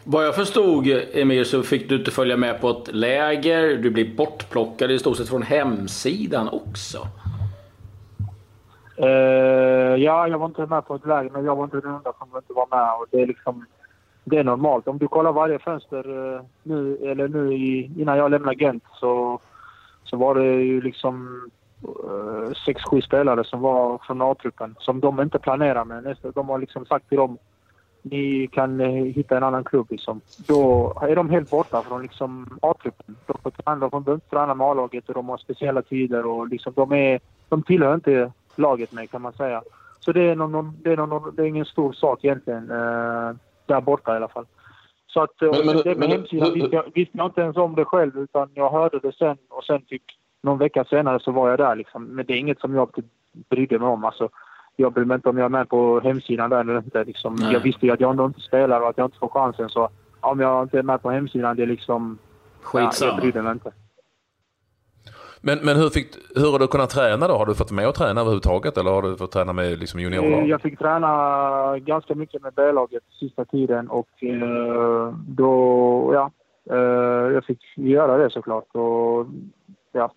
Vad 0.04 0.26
jag 0.26 0.34
förstod 0.34 0.86
Emir 1.12 1.44
så 1.44 1.62
fick 1.62 1.88
du 1.88 1.96
inte 1.96 2.10
följa 2.10 2.36
med 2.36 2.60
på 2.60 2.70
ett 2.70 2.94
läger. 2.94 3.76
Du 3.76 3.90
blev 3.90 4.16
bortplockad 4.16 4.90
i 4.90 4.98
stort 4.98 5.16
sett 5.16 5.28
från 5.28 5.42
hemsidan 5.42 6.48
också. 6.48 6.98
Uh, 9.02 9.06
ja, 10.02 10.28
jag 10.28 10.38
var 10.38 10.46
inte 10.46 10.66
med 10.66 10.86
på 10.86 10.94
ett 10.94 11.06
läger, 11.06 11.30
men 11.30 11.44
jag 11.44 11.56
var 11.56 11.64
inte 11.64 11.80
den 11.80 11.94
enda 11.94 12.12
som 12.18 12.28
inte 12.36 12.52
var 12.52 12.66
med. 12.70 12.94
Och 13.00 13.06
det, 13.10 13.22
är 13.22 13.26
liksom, 13.26 13.66
det 14.24 14.38
är 14.38 14.44
normalt. 14.44 14.88
Om 14.88 14.98
du 14.98 15.08
kollar 15.08 15.32
varje 15.32 15.58
fönster 15.58 16.08
uh, 16.08 16.40
nu, 16.62 16.98
eller 17.02 17.28
nu 17.28 17.54
i, 17.54 17.90
innan 17.98 18.18
jag 18.18 18.30
lämnade 18.30 18.64
Gent 18.64 18.84
så, 19.00 19.40
så 20.04 20.16
var 20.16 20.34
det 20.34 20.44
ju 20.44 20.80
liksom 20.80 21.40
uh, 21.84 22.52
sex, 22.66 22.82
sju 22.82 23.00
spelare 23.00 23.44
som 23.44 23.60
var 23.60 23.98
från 24.06 24.22
A-truppen 24.22 24.74
som 24.78 25.00
de 25.00 25.20
inte 25.20 25.38
planerar 25.38 25.84
med. 25.84 26.16
De 26.34 26.48
har 26.48 26.58
liksom 26.58 26.86
sagt 26.86 27.08
till 27.08 27.18
dem 27.18 27.38
ni 28.04 28.48
kan 28.52 28.80
eh, 28.80 29.04
hitta 29.04 29.36
en 29.36 29.42
annan 29.42 29.64
klubb. 29.64 29.86
Liksom. 29.90 30.20
Då 30.46 30.92
är 31.02 31.16
de 31.16 31.30
helt 31.30 31.50
borta 31.50 31.82
från 31.82 32.02
liksom, 32.02 32.58
A-truppen. 32.62 33.16
De 33.26 33.38
får 33.42 33.50
träna, 33.50 33.76
de 33.76 33.90
får 33.90 34.14
inte 34.14 34.30
träna 34.30 34.54
med 34.54 34.66
A-laget 34.66 35.08
och 35.08 35.14
de 35.14 35.28
har 35.28 35.38
speciella 35.38 35.82
tider. 35.82 36.26
Och 36.26 36.48
liksom, 36.48 36.72
de, 36.76 36.92
är, 36.92 37.20
de 37.48 37.62
tillhör 37.62 37.94
inte 37.94 38.32
laget 38.56 38.92
med 38.92 39.10
kan 39.10 39.22
man 39.22 39.32
säga. 39.32 39.62
Så 40.00 40.12
det 40.12 40.22
är, 40.22 40.34
någon, 40.34 40.76
det 40.82 40.92
är, 40.92 40.96
någon, 40.96 41.34
det 41.34 41.42
är 41.42 41.46
ingen 41.46 41.64
stor 41.64 41.92
sak 41.92 42.24
egentligen. 42.24 42.70
Eh, 42.70 43.36
där 43.66 43.80
borta 43.80 44.12
i 44.12 44.16
alla 44.16 44.28
fall. 44.28 44.46
Så 45.14 45.22
att 45.22 45.40
men, 45.40 45.66
men, 45.66 45.76
det 45.76 45.94
med 45.94 46.08
hemsidan 46.08 46.52
visste 46.54 46.76
jag, 46.76 46.84
visste 46.94 47.18
jag 47.18 47.26
inte 47.26 47.40
ens 47.40 47.56
om 47.56 47.74
det 47.74 47.84
själv 47.84 48.18
utan 48.18 48.50
jag 48.54 48.70
hörde 48.70 48.98
det 48.98 49.12
sen 49.12 49.36
och 49.48 49.64
sen 49.64 49.82
fick 49.88 50.02
någon 50.42 50.58
vecka 50.58 50.84
senare 50.84 51.20
så 51.20 51.30
var 51.32 51.48
jag 51.50 51.58
där 51.58 51.76
liksom. 51.76 52.04
Men 52.04 52.26
det 52.26 52.32
är 52.32 52.38
inget 52.38 52.60
som 52.60 52.74
jag 52.74 52.88
brydde 53.50 53.78
mig 53.78 53.88
om. 53.88 54.04
Alltså, 54.04 54.28
jag 54.76 54.92
bryr 54.92 55.04
mig 55.04 55.14
inte 55.14 55.28
om 55.28 55.38
jag 55.38 55.44
är 55.44 55.48
med 55.48 55.68
på 55.68 56.00
hemsidan 56.00 56.50
där 56.50 56.60
eller 56.60 56.78
inte. 56.78 57.04
Liksom. 57.04 57.36
Jag 57.52 57.60
visste 57.60 57.86
ju 57.86 57.92
att 57.92 58.00
jag 58.00 58.10
ändå 58.10 58.26
inte 58.26 58.40
spelar 58.40 58.80
och 58.80 58.88
att 58.88 58.98
jag 58.98 59.06
inte 59.06 59.18
får 59.18 59.28
chansen 59.28 59.68
så 59.68 59.88
om 60.20 60.40
jag 60.40 60.62
inte 60.62 60.78
är 60.78 60.82
med 60.82 61.02
på 61.02 61.10
hemsidan, 61.10 61.56
det 61.56 61.62
är 61.62 61.66
liksom... 61.66 62.18
Skitsamma. 62.62 63.10
Ja, 63.10 63.20
jag 63.22 63.32
bryr 63.32 63.42
mig 63.42 63.52
inte. 63.52 63.72
Men, 65.46 65.58
men 65.62 65.76
hur, 65.76 65.90
fick, 65.90 66.06
hur 66.34 66.50
har 66.52 66.58
du 66.58 66.66
kunnat 66.66 66.90
träna 66.90 67.28
då? 67.28 67.34
Har 67.34 67.46
du 67.46 67.54
fått 67.54 67.70
med 67.70 67.88
och 67.88 67.94
träna 67.94 68.20
överhuvudtaget 68.20 68.78
eller 68.78 68.90
har 68.90 69.02
du 69.02 69.16
fått 69.16 69.32
träna 69.32 69.52
med 69.52 69.78
liksom 69.78 70.00
juniorlag? 70.00 70.40
Eh, 70.40 70.46
Jag 70.46 70.60
fick 70.62 70.78
träna 70.78 71.78
ganska 71.78 72.14
mycket 72.14 72.42
med 72.42 72.52
B-laget 72.56 73.02
sista 73.20 73.44
tiden 73.44 73.88
och 73.88 74.08
eh, 74.20 75.14
då, 75.28 76.10
ja, 76.14 76.30
eh, 76.70 77.32
jag 77.34 77.44
fick 77.44 77.60
göra 77.76 78.16
det 78.16 78.30
såklart. 78.30 78.68
Och, 78.72 79.26
ja, 79.92 80.12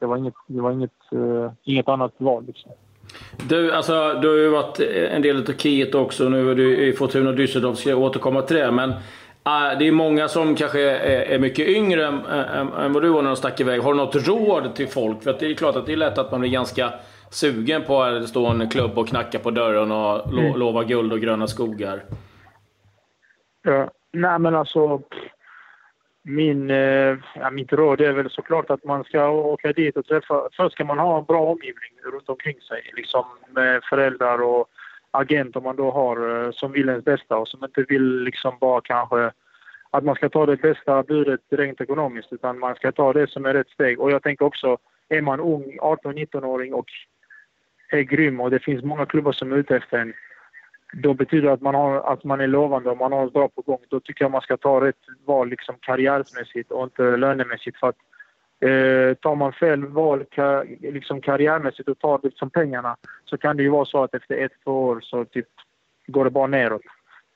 det 0.00 0.06
var 0.06 0.16
inget, 0.16 0.34
det 0.46 0.60
var 0.60 0.70
inget, 0.72 0.90
inget 1.64 1.88
annat 1.88 2.12
val 2.18 2.44
liksom. 2.46 2.72
Du, 3.48 3.72
alltså, 3.72 4.18
du 4.22 4.28
har 4.28 4.36
ju 4.36 4.48
varit 4.48 4.80
en 5.10 5.22
del 5.22 5.40
i 5.40 5.44
Turkiet 5.44 5.94
också. 5.94 6.28
Nu 6.28 6.50
är 6.50 6.54
du 6.54 6.76
i 6.76 6.92
Fortuna 6.92 7.32
Düsseldorf. 7.32 7.74
Ska 7.74 7.90
jag 7.90 7.98
återkomma 7.98 8.42
till 8.42 8.56
det. 8.56 8.70
Men 8.70 8.92
det 9.78 9.86
är 9.86 9.92
många 9.92 10.28
som 10.28 10.54
kanske 10.56 10.80
är, 10.80 11.38
mycket 11.38 11.68
yngre 11.68 12.06
än, 12.06 12.92
vad 12.92 13.02
du 13.02 13.08
var 13.08 13.22
när 13.22 13.30
de 13.30 13.36
stack 13.36 13.60
iväg. 13.60 13.80
Har 13.80 13.92
du 13.92 13.96
något 13.96 14.28
råd 14.28 14.74
till 14.74 14.88
folk? 14.88 15.22
För 15.22 15.36
det 15.40 15.46
är 15.46 15.54
klart 15.54 15.76
att 15.76 15.86
det 15.86 15.92
är 15.92 15.96
lätt 15.96 16.18
att 16.18 16.30
man 16.30 16.40
blir 16.40 16.50
ganska 16.50 16.92
sugen 17.30 17.82
på 17.84 18.02
att 18.02 18.28
står 18.28 18.50
en 18.50 18.70
klubb 18.70 18.98
och 18.98 19.08
knackar 19.08 19.38
på 19.38 19.50
dörren 19.50 19.92
och 19.92 20.32
lo, 20.32 20.40
Mm. 20.40 20.58
lovar 20.58 20.84
guld 20.84 21.12
och 21.12 21.20
gröna 21.20 21.46
skogar. 21.46 22.02
Ja, 23.62 23.90
nej 24.12 24.38
men 24.38 24.54
alltså 24.54 25.02
min, 26.22 26.70
eh, 26.70 27.16
ja, 27.34 27.50
mitt 27.52 27.72
råd 27.72 28.00
är 28.00 28.12
väl 28.12 28.30
såklart 28.30 28.70
att 28.70 28.84
man 28.84 29.04
ska 29.04 29.28
åka 29.28 29.72
dit 29.72 29.96
och 29.96 30.06
träffa... 30.06 30.48
Först 30.56 30.74
ska 30.74 30.84
man 30.84 30.98
ha 30.98 31.18
en 31.18 31.24
bra 31.24 31.40
omgivning 31.40 31.92
runt 32.12 32.28
omkring 32.28 32.60
sig. 32.60 32.92
Liksom 32.96 33.24
med 33.50 33.84
föräldrar 33.84 34.42
och 34.42 34.66
agent 35.10 35.56
om 35.56 35.64
man 35.64 35.76
då 35.76 35.90
har 35.90 36.44
eh, 36.44 36.50
som 36.52 36.72
vill 36.72 36.88
ens 36.88 37.04
bästa 37.04 37.36
och 37.36 37.48
som 37.48 37.64
inte 37.64 37.84
vill 37.88 38.20
liksom 38.22 38.58
bara 38.60 38.80
kanske 38.80 39.32
att 39.90 40.04
man 40.04 40.14
ska 40.14 40.28
ta 40.28 40.46
det 40.46 40.56
bästa 40.56 41.02
budet 41.02 41.40
rent 41.50 41.80
ekonomiskt 41.80 42.32
utan 42.32 42.58
man 42.58 42.74
ska 42.74 42.92
ta 42.92 43.12
det 43.12 43.30
som 43.30 43.46
är 43.46 43.54
rätt 43.54 43.68
steg. 43.68 44.00
Och 44.00 44.10
jag 44.10 44.22
tänker 44.22 44.44
också, 44.44 44.78
är 45.08 45.22
man 45.22 45.40
ung, 45.40 45.78
18-19-åring 45.82 46.74
och 46.74 46.86
är 47.90 48.00
grym 48.00 48.40
och 48.40 48.50
det 48.50 48.58
finns 48.58 48.84
många 48.84 49.06
klubbar 49.06 49.32
som 49.32 49.52
är 49.52 49.56
ute 49.56 49.76
efter 49.76 49.98
en 49.98 50.12
då 50.92 51.14
betyder 51.14 51.48
det 51.48 51.52
att 51.52 51.60
man, 51.60 51.74
har, 51.74 52.12
att 52.12 52.24
man 52.24 52.40
är 52.40 52.46
lovande 52.46 52.90
och 52.90 52.98
man 52.98 53.12
har 53.12 53.24
något 53.24 53.32
bra 53.32 53.48
på 53.48 53.62
gång. 53.62 53.78
Då 53.88 54.00
tycker 54.00 54.24
jag 54.24 54.32
man 54.32 54.40
ska 54.40 54.56
ta 54.56 54.80
rätt 54.80 54.96
val 55.24 55.48
liksom 55.48 55.76
karriärmässigt 55.80 56.70
och 56.70 56.84
inte 56.84 57.16
lönemässigt. 57.16 57.78
För 57.78 57.88
att, 57.88 57.96
eh, 58.60 59.14
tar 59.14 59.34
man 59.34 59.52
fel 59.52 59.86
val 59.86 60.24
ka, 60.24 60.64
liksom 60.80 61.20
karriärmässigt 61.20 61.88
och 61.88 61.98
tar 61.98 62.20
liksom 62.22 62.50
pengarna 62.50 62.96
så 63.24 63.38
kan 63.38 63.56
det 63.56 63.62
ju 63.62 63.68
vara 63.68 63.84
så 63.84 64.04
att 64.04 64.14
efter 64.14 64.44
ett, 64.44 64.52
två 64.64 64.84
år 64.84 65.00
så 65.00 65.24
typ 65.24 65.48
går 66.06 66.24
det 66.24 66.30
bara 66.30 66.46
neråt. 66.46 66.82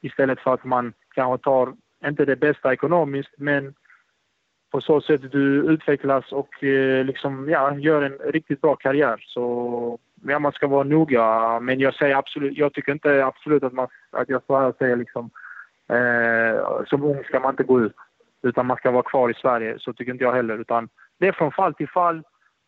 Istället 0.00 0.41
för 0.41 0.55
att 0.55 0.65
man 0.65 0.93
kanske 1.15 1.45
tar, 1.45 1.75
inte 2.07 2.25
det 2.25 2.37
bästa 2.37 2.73
ekonomiskt, 2.73 3.35
men 3.37 3.75
på 4.71 4.81
så 4.81 5.00
sätt 5.00 5.33
du 5.33 5.73
utvecklas 5.73 6.33
och 6.33 6.65
eh, 6.65 7.05
liksom, 7.05 7.49
ja, 7.49 7.79
gör 7.79 8.03
en 8.03 8.19
riktigt 8.33 8.61
bra 8.61 8.77
karriär. 8.77 9.25
Så 9.27 9.99
ja, 10.23 10.39
man 10.39 10.53
ska 10.53 10.67
vara 10.67 10.85
noga. 10.85 11.61
Men 11.61 11.81
jag 11.81 11.95
säger 11.95 12.17
absolut, 12.17 12.59
jag 12.59 12.73
tycker 12.73 12.93
inte 12.93 13.25
absolut 13.25 13.62
att, 13.62 13.73
man, 13.73 13.89
att 14.11 14.29
jag 14.29 14.43
står 14.43 14.61
här 14.61 14.69
och 14.69 14.77
säger 14.77 14.97
liksom 14.97 15.31
eh, 15.89 16.85
som 16.87 17.05
ung 17.05 17.25
ska 17.25 17.41
man 17.41 17.50
inte 17.50 17.62
gå 17.62 17.81
ut. 17.81 17.95
Utan 18.43 18.67
man 18.67 18.77
ska 18.77 18.91
vara 18.91 19.03
kvar 19.03 19.31
i 19.31 19.35
Sverige. 19.35 19.79
Så 19.79 19.93
tycker 19.93 20.12
inte 20.12 20.25
jag 20.25 20.33
heller. 20.33 20.59
Utan 20.59 20.89
det 21.21 21.29
är 21.29 21.33
från 21.33 21.53
fall 21.53 21.75
till 21.75 21.89
fall 21.89 22.23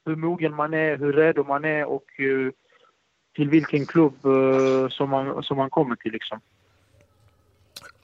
hur 0.05 0.17
mogen 0.17 0.55
man 0.55 0.75
är, 0.75 0.99
hur 0.99 1.13
redo 1.13 1.45
man 1.45 1.65
är 1.65 1.85
och 1.85 2.21
eh, 2.21 2.53
till 3.37 3.51
vilken 3.51 3.87
klubb 3.87 4.27
eh, 4.27 4.89
som, 4.89 5.11
man, 5.11 5.43
som 5.43 5.57
man 5.57 5.71
kommer 5.71 5.97
till. 5.97 6.13
Liksom. 6.13 6.41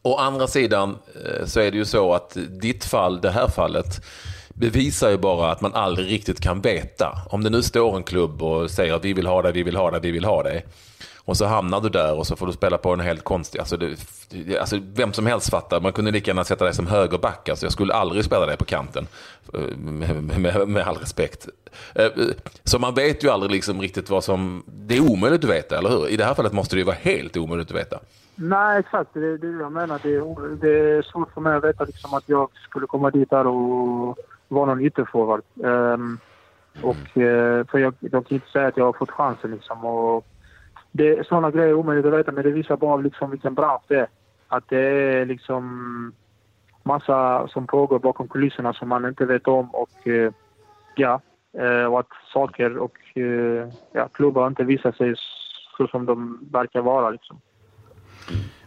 Å 0.03 0.17
andra 0.17 0.47
sidan 0.47 0.91
eh, 1.25 1.45
så 1.47 1.61
är 1.61 1.71
det 1.71 1.77
ju 1.77 1.85
så 1.85 2.15
att 2.15 2.37
ditt 2.61 2.85
fall, 2.85 3.21
det 3.21 3.31
här 3.31 3.49
fallet, 3.49 3.87
bevisar 4.55 5.11
ju 5.11 5.19
bara 5.19 5.51
att 5.51 5.61
man 5.61 5.75
aldrig 5.75 6.11
riktigt 6.11 6.41
kan 6.41 6.61
veta. 6.61 7.13
Om 7.31 7.45
det 7.45 7.51
nu 7.51 7.63
står 7.63 7.97
en 7.97 8.03
klubb 8.03 8.43
och 8.43 8.71
säger 8.71 8.95
att 8.95 9.05
vi 9.05 9.13
vill 9.13 9.27
ha 9.27 9.43
dig, 9.43 9.53
vi 9.53 9.63
vill 9.63 9.77
ha 9.77 9.91
dig, 9.91 10.01
vi 10.01 10.11
vill 10.11 10.25
ha 10.25 10.43
dig. 10.43 10.65
Och 11.29 11.37
så 11.37 11.47
hamnar 11.47 11.81
du 11.81 11.89
där 11.89 12.19
och 12.19 12.27
så 12.27 12.37
får 12.37 12.47
du 12.47 12.53
spela 12.53 12.79
på 12.79 12.93
en 12.93 13.01
helt 13.01 13.25
konstig... 13.25 13.59
Alltså, 13.59 13.77
det, 13.77 14.59
alltså 14.59 14.77
vem 14.95 15.13
som 15.13 15.27
helst 15.27 15.51
fattar. 15.51 15.81
Man 15.81 15.93
kunde 15.93 16.11
lika 16.11 16.31
gärna 16.31 16.45
sätta 16.45 16.65
dig 16.65 16.75
som 16.75 16.87
högerback. 16.87 17.49
Alltså, 17.49 17.67
jag 17.67 17.73
skulle 17.73 17.95
aldrig 17.95 18.25
spela 18.25 18.47
dig 18.47 18.57
på 18.57 18.65
kanten. 18.65 19.07
Eh, 19.55 19.77
med, 19.77 20.41
med, 20.41 20.69
med 20.69 20.87
all 20.87 20.97
respekt. 20.97 21.49
Eh, 21.95 22.07
så 22.65 22.79
man 22.79 22.95
vet 22.95 23.25
ju 23.25 23.29
aldrig 23.29 23.53
liksom 23.53 23.81
riktigt 23.81 24.11
vad 24.11 24.25
som... 24.25 24.63
Det 24.67 24.97
är 24.97 25.13
omöjligt 25.13 25.45
att 25.45 25.51
veta, 25.51 25.79
eller 25.79 25.91
hur? 25.91 26.09
I 26.09 26.17
det 26.17 26.25
här 26.25 26.35
fallet 26.35 26.53
måste 26.53 26.77
det 26.77 26.79
ju 26.79 26.85
vara 26.85 26.97
helt 26.97 27.37
omöjligt 27.37 27.71
att 27.71 27.77
veta. 27.77 27.99
Nej, 28.35 28.79
exakt. 28.79 29.11
Det 29.15 29.27
är 29.27 29.39
det 29.39 29.59
jag 29.61 29.73
menar. 29.73 30.01
Det 30.03 30.15
är, 30.15 30.57
det 30.57 30.97
är 30.99 31.03
svårt 31.03 31.33
för 31.35 31.41
mig 31.41 31.57
att 31.57 31.65
veta 31.65 31.85
liksom, 31.85 32.15
att 32.15 32.29
jag 32.29 32.49
skulle 32.69 32.87
komma 32.87 33.11
dit 33.11 33.31
där 33.31 33.47
och 33.47 34.19
vara 34.49 34.67
någon 34.67 34.85
ytterforward. 34.85 35.43
Um, 35.55 36.19
och, 36.83 37.19
eh, 37.19 37.67
för 37.67 37.79
jag, 37.79 37.95
jag 38.01 38.11
kan 38.11 38.25
inte 38.29 38.51
säga 38.53 38.67
att 38.67 38.77
jag 38.77 38.85
har 38.85 38.93
fått 38.93 39.11
chansen. 39.11 39.51
Liksom, 39.51 39.85
och 39.85 40.27
det, 40.99 41.27
sådana 41.27 41.51
grejer 41.51 41.69
är 41.69 41.75
omöjligt 41.75 42.07
att 42.07 42.19
veta, 42.19 42.33
men 42.33 42.45
det 42.45 42.51
visar 42.51 42.77
bara 42.77 42.97
liksom, 42.97 43.31
vilken 43.31 43.55
bransch 43.55 43.83
det 43.89 44.01
är. 44.01 44.09
Att 44.49 44.69
det 44.69 44.81
är 44.81 45.27
liksom 45.27 46.13
massa 46.83 47.49
som 47.49 47.67
pågår 47.67 47.99
bakom 47.99 48.29
kulisserna 48.29 48.73
som 48.73 48.89
man 48.89 49.05
inte 49.09 49.25
vet 49.25 49.49
om. 49.49 49.71
Och 49.71 50.09
eh, 50.09 50.33
ja, 50.97 51.21
eh, 51.59 51.85
och 51.85 52.01
att 52.01 52.13
saker 52.33 52.79
och 52.79 52.97
eh, 53.15 53.69
ja, 53.93 54.09
klubbar 54.09 54.47
inte 54.47 54.65
visar 54.65 54.93
sig 54.93 55.15
så 55.77 55.87
som 55.87 56.07
de 56.07 56.49
verkar 56.53 56.81
vara. 56.81 57.11
Liksom. 57.11 57.41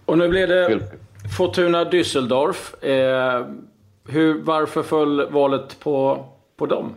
Och 0.06 0.18
nu 0.18 0.30
blev 0.30 0.48
det 0.48 0.82
Fortuna 1.38 1.84
Düsseldorf. 1.84 2.86
Eh, 2.86 3.46
hur, 4.10 4.44
varför 4.44 4.84
föll 4.84 5.32
valet 5.32 5.80
på, 5.80 6.26
på 6.58 6.66
dem? 6.66 6.94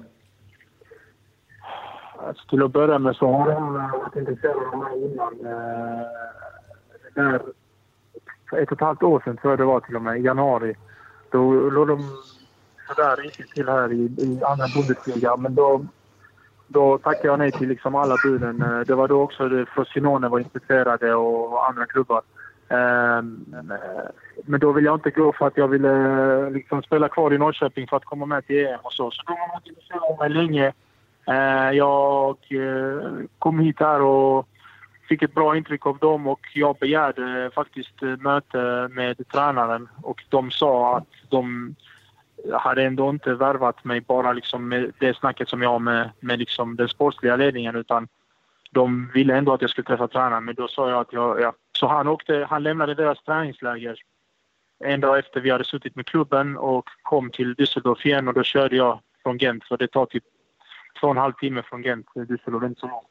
Alltså, 2.27 2.47
till 2.49 2.63
att 2.63 2.73
börja 2.73 2.99
med 2.99 3.17
så 3.17 3.33
har 3.33 3.53
de 3.53 3.77
eh, 3.77 3.91
varit 4.01 4.17
intresserade 4.17 4.67
av 4.73 4.79
mig 4.79 5.05
innan. 5.13 5.33
Eh, 5.47 6.07
där, 7.15 7.43
för 8.51 8.57
ett 8.57 8.69
och 8.73 8.77
ett 8.79 8.81
halvt 8.87 9.03
år 9.03 9.23
sedan 9.25 9.37
tror 9.37 9.53
jag 9.53 9.59
det 9.59 9.65
var 9.65 9.81
till 9.81 9.97
och 9.97 10.03
med, 10.03 10.19
i 10.19 10.23
januari. 10.23 10.75
Då 11.31 11.53
låg 11.53 11.89
de 11.89 11.99
sådär 12.89 13.17
riktigt 13.17 13.51
till 13.51 13.69
här 13.69 13.93
i, 13.93 13.97
i 14.19 14.41
andra 14.45 14.67
Bundesliga. 14.75 15.37
Men 15.37 15.55
då, 15.55 15.85
då 16.69 16.99
tackade 16.99 17.29
jag 17.29 17.39
nej 17.39 17.53
till 17.53 17.69
liksom 17.69 17.95
alla 17.95 18.17
buden. 18.25 18.63
Eh, 18.63 18.81
Det 18.81 18.95
var 18.95 19.09
då 19.09 19.23
också 19.23 19.49
det- 19.49 19.67
Frosinone 19.67 20.29
var 20.29 20.39
intresserade 20.39 21.15
och 21.15 21.69
andra 21.69 21.87
klubbar. 21.87 22.23
Ehm, 22.69 23.45
eh, 23.71 23.77
Men, 24.45 24.61
då 24.61 24.73
ville 24.73 24.87
jag 24.89 24.97
inte 24.97 25.11
gå 25.11 25.33
för 25.33 25.47
att 25.47 25.57
jag 25.57 25.69
ville 25.69 25.91
eh, 26.45 26.51
liksom 26.51 26.83
spela 26.83 27.09
kvar 27.09 27.33
i 27.33 27.39
Norrköping 27.39 27.87
för 27.89 27.97
att 27.97 28.05
komma 28.05 28.27
med 28.27 28.47
till 28.47 28.67
EM 28.67 28.79
och 28.83 28.93
så. 28.93 29.11
Så 29.11 29.23
de 29.27 29.33
har 29.33 29.49
varit 29.49 29.67
intresserade 29.67 30.07
av 30.07 30.19
mig 30.19 30.29
länge. 30.31 30.73
Eh, 31.27 31.71
Jag 31.71 32.37
eh, 32.51 33.13
kom 33.39 33.59
hit 33.59 33.81
här 33.81 34.01
och 34.03 34.49
fick 35.09 35.23
ett 35.23 35.35
bra 35.35 35.57
intryck 35.57 35.87
av 35.87 35.99
dem 35.99 36.27
och 36.27 36.41
jag 36.55 36.77
begärde 36.77 37.51
faktiskt 37.55 38.03
möte 38.19 38.89
med 38.91 39.29
tränaren 39.29 39.89
och 40.03 40.25
de 40.29 40.51
sa 40.51 40.97
att 40.97 41.09
de 41.31 41.75
hade 42.53 42.83
ändå 42.83 43.11
inte 43.11 43.35
värvat 43.35 43.85
mig 43.85 44.01
bara 44.01 44.33
liksom 44.33 44.69
med 44.69 44.93
det 44.99 45.17
snacket 45.17 45.49
som 45.49 45.63
jag 45.63 45.71
har 45.71 45.79
med, 45.79 46.11
med 46.21 46.39
liksom 46.39 46.77
den 46.77 46.89
sportsliga 46.89 47.37
ledningen 47.37 47.77
utan 47.77 48.09
de 48.71 49.11
ville 49.15 49.37
ändå 49.37 49.53
att 49.53 49.61
jag 49.61 49.71
skulle 49.71 49.85
träffa 49.85 50.09
tränaren 50.09 50.45
men 50.45 50.55
då 50.55 50.69
sa 50.69 50.91
jag 50.91 51.01
att 51.01 51.13
jag, 51.13 51.41
ja. 51.41 51.53
Så 51.79 51.87
han 51.87 52.09
åkte, 52.09 52.47
han 52.51 52.63
lämnade 52.63 52.95
deras 52.95 53.23
träningsläger 53.23 53.99
en 54.85 55.01
dag 55.01 55.19
efter 55.19 55.41
vi 55.41 55.51
hade 55.51 55.65
suttit 55.65 55.97
med 55.97 56.07
klubben 56.07 56.57
och 56.57 56.89
kom 57.03 57.31
till 57.31 57.55
Düsseldorf 57.55 58.07
igen 58.07 58.29
och 58.29 58.35
då 58.35 58.43
körde 58.43 58.77
jag 58.77 59.01
från 59.23 59.39
Gent 59.39 59.65
för 59.65 59.77
det 59.77 59.89
tar 59.89 60.07
typ 60.07 60.25
två 61.01 61.07
och 61.07 61.11
en 61.15 61.23
halv 61.23 61.33
timme 61.33 61.63
från 61.63 61.83
Gent 61.83 62.07
eh, 62.17 62.23
Düsseldorf, 62.23 62.67
inte 62.67 62.81
så 62.81 62.87
långt. 62.87 63.09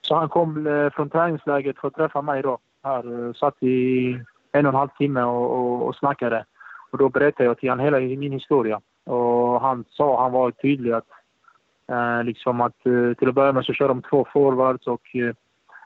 Så 0.00 0.14
han 0.16 0.28
kom 0.28 0.66
eh, 0.66 0.90
från 0.90 1.10
träningsläget 1.10 1.78
för 1.78 1.88
att 1.88 1.94
träffa 1.94 2.22
mig 2.22 2.42
då. 2.42 2.58
Här 2.84 3.26
eh, 3.26 3.32
satt 3.32 3.62
i 3.62 4.12
en 4.52 4.66
och 4.66 4.72
en 4.72 4.78
halv 4.78 4.88
timme 4.88 5.22
och, 5.22 5.50
och, 5.50 5.86
och 5.86 5.96
snackade. 5.96 6.44
Och 6.90 6.98
då 6.98 7.08
berättade 7.08 7.44
jag 7.44 7.58
till 7.58 7.68
honom 7.68 7.84
hela 7.84 7.98
min 7.98 8.32
historia. 8.32 8.80
Och 9.04 9.60
han 9.60 9.84
sa, 9.88 10.22
han 10.22 10.32
var 10.32 10.50
tydlig 10.50 10.92
att 10.92 11.08
eh, 11.88 12.24
liksom 12.24 12.60
att 12.60 12.86
eh, 12.86 13.14
till 13.18 13.28
att 13.28 13.34
börja 13.34 13.52
med 13.52 13.64
så 13.64 13.72
kör 13.72 13.88
de 13.88 14.02
två 14.02 14.26
forwards 14.32 14.86
och 14.86 15.16
eh, 15.16 15.34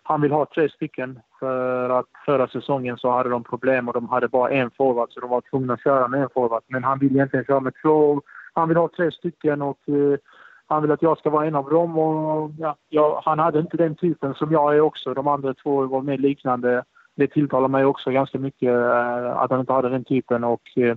han 0.02 0.20
vill 0.20 0.32
ha 0.32 0.46
tre 0.46 0.68
stycken 0.68 1.20
för 1.40 1.90
att 1.90 2.06
förra 2.26 2.48
säsongen 2.48 2.98
så 2.98 3.10
hade 3.10 3.28
de 3.28 3.44
problem 3.44 3.88
och 3.88 3.94
de 3.94 4.08
hade 4.08 4.28
bara 4.28 4.50
en 4.50 4.70
forward 4.70 5.12
så 5.12 5.20
de 5.20 5.30
var 5.30 5.40
tvungna 5.40 5.74
att 5.74 5.82
köra 5.82 6.08
med 6.08 6.22
en 6.22 6.28
forward. 6.34 6.62
Men 6.66 6.84
han 6.84 6.98
vill 6.98 7.12
egentligen 7.12 7.44
köra 7.44 7.60
med 7.60 7.72
två. 7.82 8.22
Han 8.52 8.68
vill 8.68 8.76
ha 8.76 8.88
tre 8.96 9.10
stycken 9.10 9.62
och 9.62 9.88
eh, 9.88 10.18
han 10.66 10.82
vill 10.82 10.92
att 10.92 11.02
jag 11.02 11.18
ska 11.18 11.30
vara 11.30 11.46
en 11.46 11.54
av 11.54 11.70
dem. 11.70 11.98
Och, 11.98 12.50
ja, 12.58 12.76
jag, 12.88 13.20
han 13.24 13.38
hade 13.38 13.58
inte 13.58 13.76
den 13.76 13.94
typen 13.94 14.34
som 14.34 14.52
jag 14.52 14.76
är 14.76 14.80
också. 14.80 15.14
De 15.14 15.28
andra 15.28 15.54
två 15.54 15.86
var 15.86 16.02
mer 16.02 16.18
liknande. 16.18 16.84
Det 17.14 17.26
tilltalar 17.26 17.68
mig 17.68 17.84
också 17.84 18.10
ganska 18.10 18.38
mycket 18.38 18.68
eh, 18.68 19.36
att 19.36 19.50
han 19.50 19.60
inte 19.60 19.72
hade 19.72 19.88
den 19.88 20.04
typen. 20.04 20.44
Och 20.44 20.78
eh, 20.78 20.96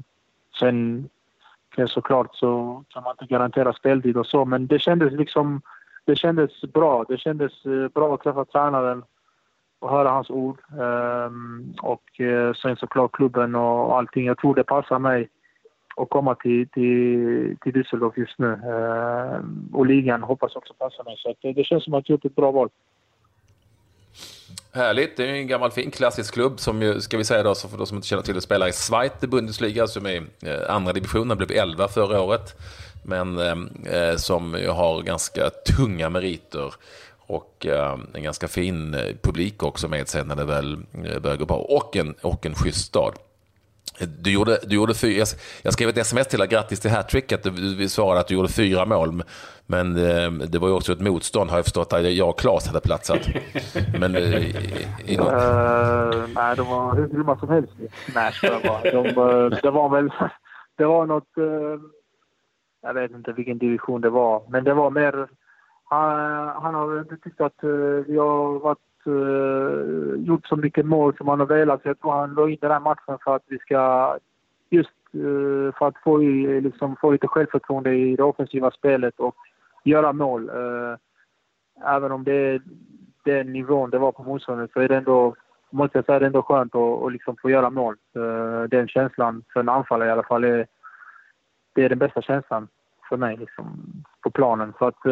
sen 0.60 1.10
eh, 1.78 1.86
såklart 1.86 2.36
så 2.36 2.84
kan 2.90 3.04
man 3.04 3.14
inte 3.14 3.34
garantera 3.34 3.74
speltid 3.74 4.18
och 4.18 4.28
så. 4.28 4.46
Men 4.46 4.68
det 4.68 4.80
kändes 4.80 5.14
liksom 5.14 5.62
det 6.06 6.16
kändes 6.16 6.62
bra. 6.62 7.06
Det 7.08 7.18
kändes 7.18 7.66
eh, 7.66 7.88
bra 7.88 8.14
att 8.14 8.24
träffa 8.24 8.46
tränaren. 8.46 9.04
och 9.80 9.90
höra 9.90 10.10
hans 10.10 10.30
ord. 10.30 10.60
Ehm, 10.82 11.74
och 11.82 12.22
eh, 12.22 12.54
sen 12.54 12.76
såklart 12.76 13.12
klubben 13.12 13.56
och 13.56 13.98
allting. 13.98 14.26
Jag 14.26 14.38
tror 14.38 14.56
det 14.56 14.64
passar 14.64 15.00
mig 15.00 15.30
att 15.98 16.10
komma 16.10 16.36
till, 16.36 16.68
till, 16.70 17.58
till 17.62 17.74
Düsseldorf 17.74 18.14
just 18.16 18.40
nu. 18.40 18.52
Eh, 18.52 19.40
och 19.74 19.86
ligan 19.86 20.24
hoppas 20.24 20.56
också 20.56 20.74
passa 20.74 21.04
mig. 21.04 21.16
Så 21.18 21.36
det, 21.42 21.54
det 21.54 21.64
känns 21.64 21.84
som 21.84 21.94
att 21.94 22.10
jag 22.10 22.14
gjort 22.14 22.26
ett 22.26 22.36
bra 22.36 22.52
val. 22.52 22.70
Härligt. 24.74 25.18
Det 25.18 25.26
är 25.26 25.34
en 25.34 25.48
gammal 25.48 25.72
fin 25.72 25.92
klassisk 25.92 26.34
klubb 26.34 26.60
som 26.60 26.82
ju, 26.82 27.02
ska 27.02 27.18
vi 27.18 27.24
säga 27.24 27.44
då, 27.44 27.56
för 27.56 27.78
de 27.78 27.88
som 27.88 27.98
inte 27.98 28.08
känner 28.08 28.24
till 28.24 28.36
det, 28.36 28.42
spelar 28.42 28.68
i 28.68 28.72
Schweiz 28.72 29.20
Bundesliga 29.20 29.88
som 29.88 30.06
är 30.06 30.18
eh, 30.18 30.76
andra 30.76 30.94
divisionen, 30.94 31.38
blev 31.38 31.52
11 31.52 31.88
förra 31.88 32.22
året. 32.22 32.54
Men 33.06 33.38
eh, 33.38 33.56
eh 33.94 34.16
som 34.16 34.54
har 34.54 35.02
ganska 35.02 35.50
tunga 35.50 36.10
meriter 36.10 36.74
och 37.28 37.66
eh, 37.66 38.00
en 38.14 38.24
ganska 38.24 38.48
fin 38.48 38.94
eh, 38.94 39.16
publik 39.22 39.64
också 39.64 39.88
med 39.88 40.08
sig 40.08 40.26
när 40.26 40.36
det 40.36 40.46
väl 40.46 40.78
börjar 41.22 41.38
gå 41.38 41.46
bra. 41.46 41.58
Och 41.58 41.96
en, 41.96 42.14
och 42.22 42.46
en 42.46 42.56
schysst 42.56 42.86
stad. 42.86 43.14
Du 44.00 44.32
gjorde, 44.32 44.60
du 44.64 44.76
gjorde 44.76 44.94
fyra, 44.94 45.26
jag 45.64 45.74
skrev 45.74 45.90
ett 45.90 45.98
sms 45.98 46.28
till 46.28 46.40
dig, 46.40 46.48
grattis 46.48 46.80
till 46.80 46.92
hattricket. 46.92 47.44
Du 47.44 47.90
svarade 47.90 48.20
att 48.20 48.28
du 48.28 48.36
gjorde 48.36 48.50
fyra 48.50 48.86
mål. 48.86 49.24
Men 49.66 49.96
eh, 49.96 50.32
det 50.32 50.60
var 50.60 50.68
ju 50.68 50.74
också 50.74 50.92
ett 50.92 51.02
motstånd 51.02 51.50
har 51.50 51.58
jag 51.58 51.66
förstått, 51.66 51.94
att 51.94 52.14
jag 52.14 52.30
och 52.30 52.40
Claes 52.40 52.68
hade 52.68 52.80
platsat. 52.80 53.28
Men, 54.00 54.16
eh, 54.16 54.22
i 55.06 55.18
uh, 55.18 56.28
nej, 56.36 56.56
de 56.56 56.68
var 56.68 56.96
hur 56.96 57.08
grymma 57.08 57.40
som 57.40 57.50
helst. 57.50 57.74
Nej, 58.16 58.32
det 58.42 58.50
var, 58.50 58.92
de, 58.92 59.08
eh, 59.08 59.60
det 59.62 59.72
var 59.72 59.90
väl... 59.90 60.10
Det 60.78 60.86
var 60.86 61.06
något... 61.06 61.38
Uh, 61.38 61.80
jag 62.82 62.94
vet 62.94 63.12
inte 63.12 63.32
vilken 63.32 63.58
division 63.58 64.02
det 64.02 64.10
var, 64.10 64.44
men 64.50 64.64
det 64.64 64.74
var 64.74 64.90
mer... 64.90 65.28
Han, 65.90 66.48
han 66.64 66.76
har 66.76 67.00
inte 67.00 67.18
tyckt 67.18 67.42
att 67.42 67.64
uh, 67.64 68.06
vi 68.08 68.18
har 68.18 68.60
varit 68.60 68.87
uh, 69.08 70.16
gjort 70.18 70.48
så 70.48 70.56
mycket 70.56 70.86
mål 70.86 71.18
som 71.18 71.28
han 71.28 71.40
har 71.40 71.48
velat. 71.48 71.82
Så 71.82 71.88
jag 71.88 72.00
tror 72.00 72.12
han 72.12 72.34
la 72.34 72.50
in 72.50 72.58
den 72.62 72.72
här 72.72 72.80
matchen 72.80 73.18
för 73.24 73.36
att 73.36 73.44
vi 73.48 73.58
ska 73.58 74.18
just 74.70 74.90
uh, 75.16 75.72
för 75.72 75.88
att 75.88 75.98
få, 76.04 76.24
i, 76.24 76.62
liksom, 76.62 76.96
få 76.96 77.12
lite 77.12 77.28
självförtroende 77.28 77.96
i 77.96 78.16
det 78.16 78.24
offensiva 78.24 78.72
spelet 78.72 79.20
och 79.20 79.36
göra 79.84 80.14
mål. 80.14 80.50
Uh, 80.50 80.96
även 81.86 82.12
om 82.12 82.24
det 82.24 82.34
är 82.34 82.62
den 83.26 83.54
nivån 83.54 83.90
det 83.90 83.98
var 83.98 84.12
på 84.12 84.24
motståndet 84.24 84.72
så 84.72 84.80
är 84.80 84.88
det 84.88 84.98
ändå, 84.98 85.36
måste 85.70 85.98
jag 85.98 86.06
säga, 86.06 86.20
det 86.20 86.26
är 86.26 86.28
ändå 86.28 86.42
skönt 86.42 86.76
att, 86.76 87.04
att 87.04 87.12
liksom 87.12 87.36
få 87.42 87.50
göra 87.50 87.70
mål. 87.70 87.96
Den 88.70 88.88
känslan, 88.88 89.44
för 89.54 89.60
en 89.60 89.70
anfallare 89.70 90.10
i 90.10 90.12
alla 90.12 90.24
fall, 90.24 90.44
är, 90.44 90.68
det 91.74 91.84
är 91.84 91.90
den 91.90 92.00
bästa 92.00 92.22
känslan 92.22 92.68
för 93.10 93.18
mig 93.18 93.38
liksom, 93.38 93.66
på 94.22 94.32
planen. 94.32 94.74
Så 94.80 94.86
att, 94.86 95.06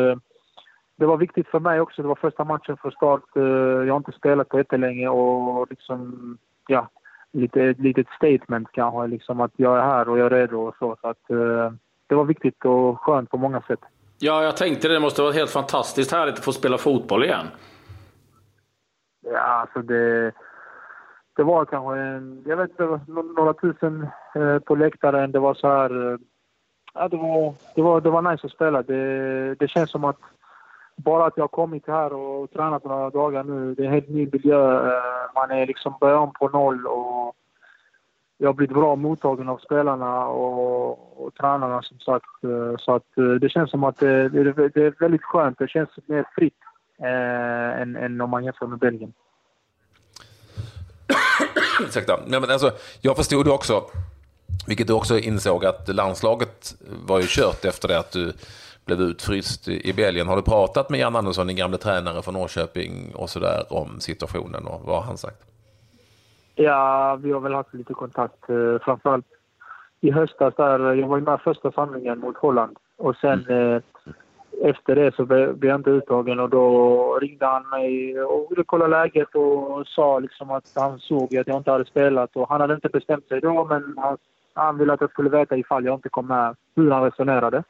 det 0.95 1.05
var 1.05 1.17
viktigt 1.17 1.47
för 1.47 1.59
mig 1.59 1.81
också. 1.81 2.01
Det 2.01 2.07
var 2.07 2.15
första 2.15 2.43
matchen 2.43 2.77
för 2.77 2.91
start. 2.91 3.35
Eh, 3.35 3.43
jag 3.87 3.93
har 3.93 3.97
inte 3.97 4.11
spelat 4.11 4.49
på 4.49 4.57
jättelänge 4.57 5.09
och 5.09 5.67
liksom, 5.69 6.37
ja, 6.67 6.89
lite, 7.31 7.63
ett 7.63 7.79
litet 7.79 8.07
statement 8.17 8.67
kanske. 8.71 9.07
Liksom 9.07 9.41
att 9.41 9.51
jag 9.55 9.77
är 9.77 9.81
här 9.81 10.09
och 10.09 10.19
jag 10.19 10.25
är 10.25 10.29
redo 10.29 10.57
och 10.57 10.75
så. 10.79 10.97
så 11.01 11.07
att, 11.07 11.31
uh, 11.31 11.71
det 12.07 12.15
var 12.15 12.25
viktigt 12.25 12.65
och 12.65 13.01
skönt 13.01 13.29
på 13.29 13.37
många 13.37 13.61
sätt. 13.61 13.79
Ja, 14.19 14.43
jag 14.43 14.57
tänkte 14.57 14.87
det. 14.87 14.93
Det 14.93 14.99
måste 14.99 15.21
vara 15.21 15.31
helt 15.31 15.49
fantastiskt 15.49 16.11
härligt 16.11 16.33
att 16.37 16.45
få 16.45 16.51
spela 16.51 16.77
fotboll 16.77 17.23
igen. 17.23 17.45
Ja, 19.21 19.39
alltså 19.39 19.81
det... 19.81 20.31
Det 21.35 21.43
var 21.43 21.65
kanske 21.65 21.99
en, 21.99 22.43
jag 22.45 22.57
vet 22.57 22.69
inte, 22.69 22.99
några 23.37 23.53
tusen 23.53 24.07
eh, 24.35 24.59
på 24.59 24.75
läktaren. 24.75 25.31
Det 25.31 25.39
var 25.39 25.53
så 25.53 25.67
här... 25.67 26.19
Ja, 26.93 27.07
det 27.07 27.17
var, 27.17 27.53
det 27.75 27.81
var, 27.81 28.01
det 28.01 28.09
var 28.09 28.21
nice 28.31 28.47
att 28.47 28.53
spela. 28.53 28.81
Det, 28.81 29.55
det 29.55 29.67
känns 29.67 29.91
som 29.91 30.03
att 30.03 30.19
bara 30.95 31.25
att 31.25 31.33
jag 31.37 31.43
har 31.43 31.47
kommit 31.47 31.87
här 31.87 32.13
och 32.13 32.51
tränat 32.51 32.83
några 32.83 33.09
dagar 33.09 33.43
nu, 33.43 33.75
det 33.75 33.83
är 33.83 33.87
en 33.87 33.93
helt 33.93 34.09
ny 34.09 34.29
miljö. 34.31 34.87
Eh, 34.87 35.33
man 35.35 35.51
är 35.51 35.67
liksom 35.67 35.93
börjar 35.99 36.17
om 36.17 36.33
på 36.33 36.49
noll 36.49 36.87
och 36.87 37.35
jag 38.37 38.47
har 38.47 38.53
blivit 38.53 38.75
bra 38.75 38.95
mottagen 38.95 39.49
av 39.49 39.57
spelarna 39.57 40.27
och, 40.27 41.25
och 41.25 41.33
tränarna 41.35 41.81
som 41.81 41.99
sagt. 41.99 42.43
Eh, 42.43 42.77
så 42.79 42.95
att 42.95 43.17
eh, 43.17 43.23
det 43.23 43.49
känns 43.49 43.71
som 43.71 43.83
att 43.83 43.97
det, 43.97 44.29
det, 44.29 44.69
det 44.69 44.85
är 44.85 44.99
väldigt 44.99 45.23
skönt. 45.23 45.59
Det 45.59 45.67
känns 45.67 45.89
mer 46.05 46.25
fritt 46.35 46.59
eh, 46.99 47.81
än, 47.81 47.95
än 47.95 48.21
om 48.21 48.29
man 48.29 48.43
jämför 48.43 48.67
med 48.67 48.79
Belgien. 48.79 49.13
Ursäkta. 51.87 52.19
Nej, 52.27 52.41
men 52.41 52.49
alltså, 52.49 52.71
jag 53.01 53.15
förstod 53.15 53.47
också, 53.47 53.83
vilket 54.67 54.87
du 54.87 54.93
också 54.93 55.19
insåg, 55.19 55.65
att 55.65 55.87
landslaget 55.87 56.75
var 57.07 57.19
ju 57.19 57.25
kört 57.27 57.65
efter 57.65 57.87
det 57.87 57.99
att 57.99 58.11
du 58.11 58.33
blev 58.85 59.01
utfryst 59.01 59.67
i 59.67 59.93
Belgien. 59.93 60.27
Har 60.27 60.35
du 60.35 60.41
pratat 60.41 60.89
med 60.89 60.99
Jan 60.99 61.15
Andersson, 61.15 61.47
din 61.47 61.55
gamla 61.55 61.77
tränare 61.77 62.21
från 62.21 62.33
Norrköping 62.33 63.15
och 63.15 63.29
sådär 63.29 63.63
om 63.69 63.99
situationen 63.99 64.67
och 64.67 64.81
vad 64.85 64.95
har 64.95 65.03
han 65.03 65.17
sagt? 65.17 65.41
Ja, 66.55 67.15
vi 67.15 67.31
har 67.31 67.39
väl 67.39 67.53
haft 67.53 67.73
lite 67.73 67.93
kontakt. 67.93 68.49
Eh, 68.49 68.79
framförallt 68.85 69.25
i 70.01 70.11
höstas 70.11 70.53
där, 70.57 70.93
jag 70.93 71.07
var 71.07 71.17
ju 71.17 71.23
med 71.23 71.41
första 71.41 71.71
samlingen 71.71 72.19
mot 72.19 72.37
Holland 72.37 72.77
och 72.97 73.15
sen 73.15 73.45
mm. 73.49 73.73
eh, 73.75 73.81
efter 74.63 74.95
det 74.95 75.15
så 75.15 75.25
blev 75.25 75.65
jag 75.65 75.79
inte 75.79 75.89
uttagen 75.89 76.39
och 76.39 76.49
då 76.49 77.19
ringde 77.19 77.45
han 77.45 77.69
mig 77.69 78.21
och 78.21 78.51
ville 78.51 78.63
kolla 78.63 78.87
läget 78.87 79.35
och 79.35 79.87
sa 79.87 80.19
liksom 80.19 80.51
att 80.51 80.71
han 80.75 80.99
såg 80.99 81.37
att 81.37 81.47
jag 81.47 81.57
inte 81.57 81.71
hade 81.71 81.85
spelat 81.85 82.35
och 82.35 82.49
han 82.49 82.61
hade 82.61 82.73
inte 82.73 82.89
bestämt 82.89 83.27
sig 83.27 83.41
då 83.41 83.65
men 83.65 83.93
han, 83.97 84.17
han 84.53 84.77
ville 84.77 84.93
att 84.93 85.01
jag 85.01 85.09
skulle 85.09 85.29
veta 85.29 85.57
ifall 85.57 85.85
jag 85.85 85.95
inte 85.95 86.09
kom 86.09 86.27
med 86.27 86.55
hur 86.75 86.91
han 86.91 87.03
resonerade. 87.03 87.63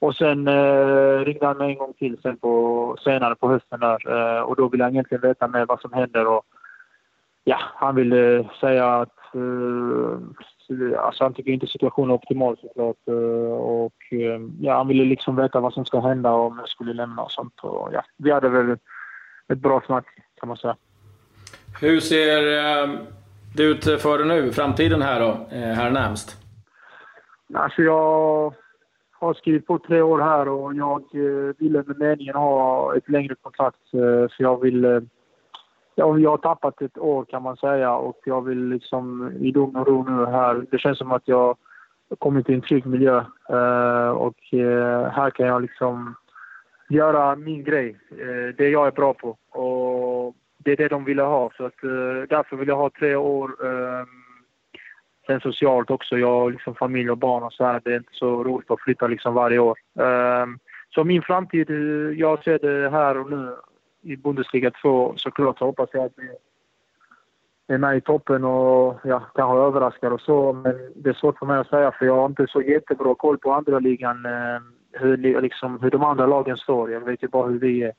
Och 0.00 0.16
sen 0.16 0.48
eh, 0.48 1.18
ringde 1.24 1.46
han 1.46 1.58
mig 1.58 1.70
en 1.70 1.78
gång 1.78 1.92
till 1.92 2.18
sen 2.22 2.36
på, 2.36 2.96
senare 3.04 3.34
på 3.34 3.48
hösten 3.48 3.80
där 3.80 4.10
eh, 4.36 4.42
och 4.42 4.56
då 4.56 4.68
ville 4.68 4.84
han 4.84 4.92
egentligen 4.92 5.22
veta 5.22 5.48
med 5.48 5.66
vad 5.66 5.80
som 5.80 5.92
händer 5.92 6.26
och 6.26 6.42
ja, 7.44 7.58
han 7.74 7.94
ville 7.94 8.48
säga 8.60 8.96
att 8.96 9.34
eh, 9.34 10.98
alltså 10.98 11.24
han 11.24 11.34
tycker 11.34 11.52
inte 11.52 11.66
situationen 11.66 12.10
är 12.10 12.14
optimal 12.14 12.56
såklart 12.60 13.08
eh, 13.08 13.52
och 13.52 13.94
eh, 14.10 14.40
ja, 14.60 14.76
han 14.76 14.88
ville 14.88 15.04
liksom 15.04 15.36
veta 15.36 15.60
vad 15.60 15.72
som 15.72 15.84
ska 15.84 16.00
hända 16.00 16.32
om 16.32 16.58
jag 16.58 16.68
skulle 16.68 16.92
lämna 16.92 17.22
och 17.22 17.32
sånt 17.32 17.60
och 17.60 17.90
ja, 17.92 18.02
vi 18.16 18.30
hade 18.30 18.48
väl 18.48 18.76
ett 19.48 19.58
bra 19.58 19.82
snack 19.86 20.06
kan 20.40 20.48
man 20.48 20.56
säga. 20.56 20.76
Hur 21.80 22.00
ser 22.00 22.58
eh, 22.58 22.90
det 23.56 23.62
ut 23.62 23.84
för 23.84 24.18
dig 24.18 24.26
nu, 24.26 24.52
framtiden 24.52 25.02
här 25.02 25.20
då, 25.20 25.46
här 25.50 25.90
närmst? 25.90 26.36
Alltså 27.54 27.82
jag 27.82 28.54
har 29.20 29.34
skrivit 29.34 29.66
på 29.66 29.78
tre 29.78 30.02
år 30.02 30.18
här 30.18 30.48
och 30.48 30.74
jag 30.74 31.00
eh, 31.14 31.54
ville 31.58 31.84
med 31.86 31.98
meningen 31.98 32.34
ha 32.34 32.94
ett 32.96 33.08
längre 33.08 33.34
kontrakt. 33.42 33.94
Eh, 33.94 34.28
För 34.36 34.42
jag 34.42 34.60
vill... 34.60 34.84
Eh, 34.84 35.00
jag, 35.94 36.20
jag 36.20 36.30
har 36.30 36.38
tappat 36.38 36.82
ett 36.82 36.98
år 36.98 37.24
kan 37.24 37.42
man 37.42 37.56
säga 37.56 37.94
och 37.94 38.18
jag 38.24 38.44
vill 38.44 38.68
liksom 38.68 39.32
i 39.40 39.52
lugn 39.52 39.76
och 39.76 39.86
ro 39.86 40.04
nu 40.04 40.26
här. 40.26 40.66
Det 40.70 40.78
känns 40.78 40.98
som 40.98 41.12
att 41.12 41.28
jag 41.28 41.56
kommit 42.18 42.46
till 42.46 42.54
en 42.54 42.60
trygg 42.60 42.86
miljö 42.86 43.24
och 44.14 44.36
här 45.12 45.30
kan 45.30 45.46
jag 45.46 45.62
liksom 45.62 46.14
göra 46.88 47.36
min 47.36 47.64
grej. 47.64 47.96
Det 48.56 48.68
jag 48.68 48.86
är 48.86 48.90
bra 48.90 49.14
på 49.14 49.28
och 49.60 50.34
det 50.58 50.72
är 50.72 50.76
det 50.76 50.88
de 50.88 51.04
ville 51.04 51.22
ha. 51.22 51.50
Så 51.56 51.64
att, 51.64 51.80
därför 52.28 52.56
vill 52.56 52.68
jag 52.68 52.76
ha 52.76 52.90
tre 52.90 53.16
år 53.16 53.50
Sen 55.30 55.40
socialt 55.40 55.90
också. 55.90 56.18
Jag 56.18 56.40
har 56.40 56.50
liksom 56.50 56.74
familj 56.74 57.10
och 57.10 57.18
barn 57.18 57.42
och 57.42 57.52
så 57.52 57.64
här. 57.64 57.80
Det 57.84 57.92
är 57.92 57.96
inte 57.96 58.12
så 58.12 58.44
roligt 58.44 58.70
att 58.70 58.80
flytta 58.80 59.06
liksom 59.06 59.34
varje 59.34 59.58
år. 59.58 59.78
Um, 59.94 60.58
så 60.94 61.04
min 61.04 61.22
framtid, 61.22 61.70
eh, 61.70 62.18
jag 62.18 62.44
ser 62.44 62.58
det 62.58 62.90
här 62.90 63.18
och 63.18 63.30
nu 63.30 63.56
i 64.02 64.16
Bundesliga 64.16 64.70
2 64.70 65.14
såklart 65.16 65.58
så 65.58 65.64
hoppas 65.64 65.88
jag 65.92 66.04
att 66.04 66.12
vi 66.16 66.30
är 67.74 67.78
med 67.78 67.96
i 67.96 68.00
toppen 68.00 68.44
och 68.44 69.00
ja, 69.04 69.22
kanske 69.34 69.58
överraskar 69.58 70.10
och 70.10 70.20
så. 70.20 70.52
Men 70.52 70.92
det 70.94 71.10
är 71.10 71.14
svårt 71.14 71.38
för 71.38 71.46
mig 71.46 71.58
att 71.58 71.68
säga 71.68 71.92
för 71.92 72.06
jag 72.06 72.16
har 72.16 72.26
inte 72.26 72.46
så 72.46 72.62
jättebra 72.62 73.14
koll 73.14 73.38
på 73.38 73.52
andra 73.52 73.78
ligan. 73.78 74.26
Ehm, 74.26 74.62
hur, 74.92 75.40
liksom, 75.40 75.78
hur 75.82 75.90
de 75.90 76.02
andra 76.02 76.26
lagen 76.26 76.56
står. 76.56 76.90
Jag 76.90 77.00
vet 77.00 77.22
ju 77.22 77.28
bara 77.28 77.48
hur 77.48 77.58
vi 77.58 77.82
är. 77.82 77.92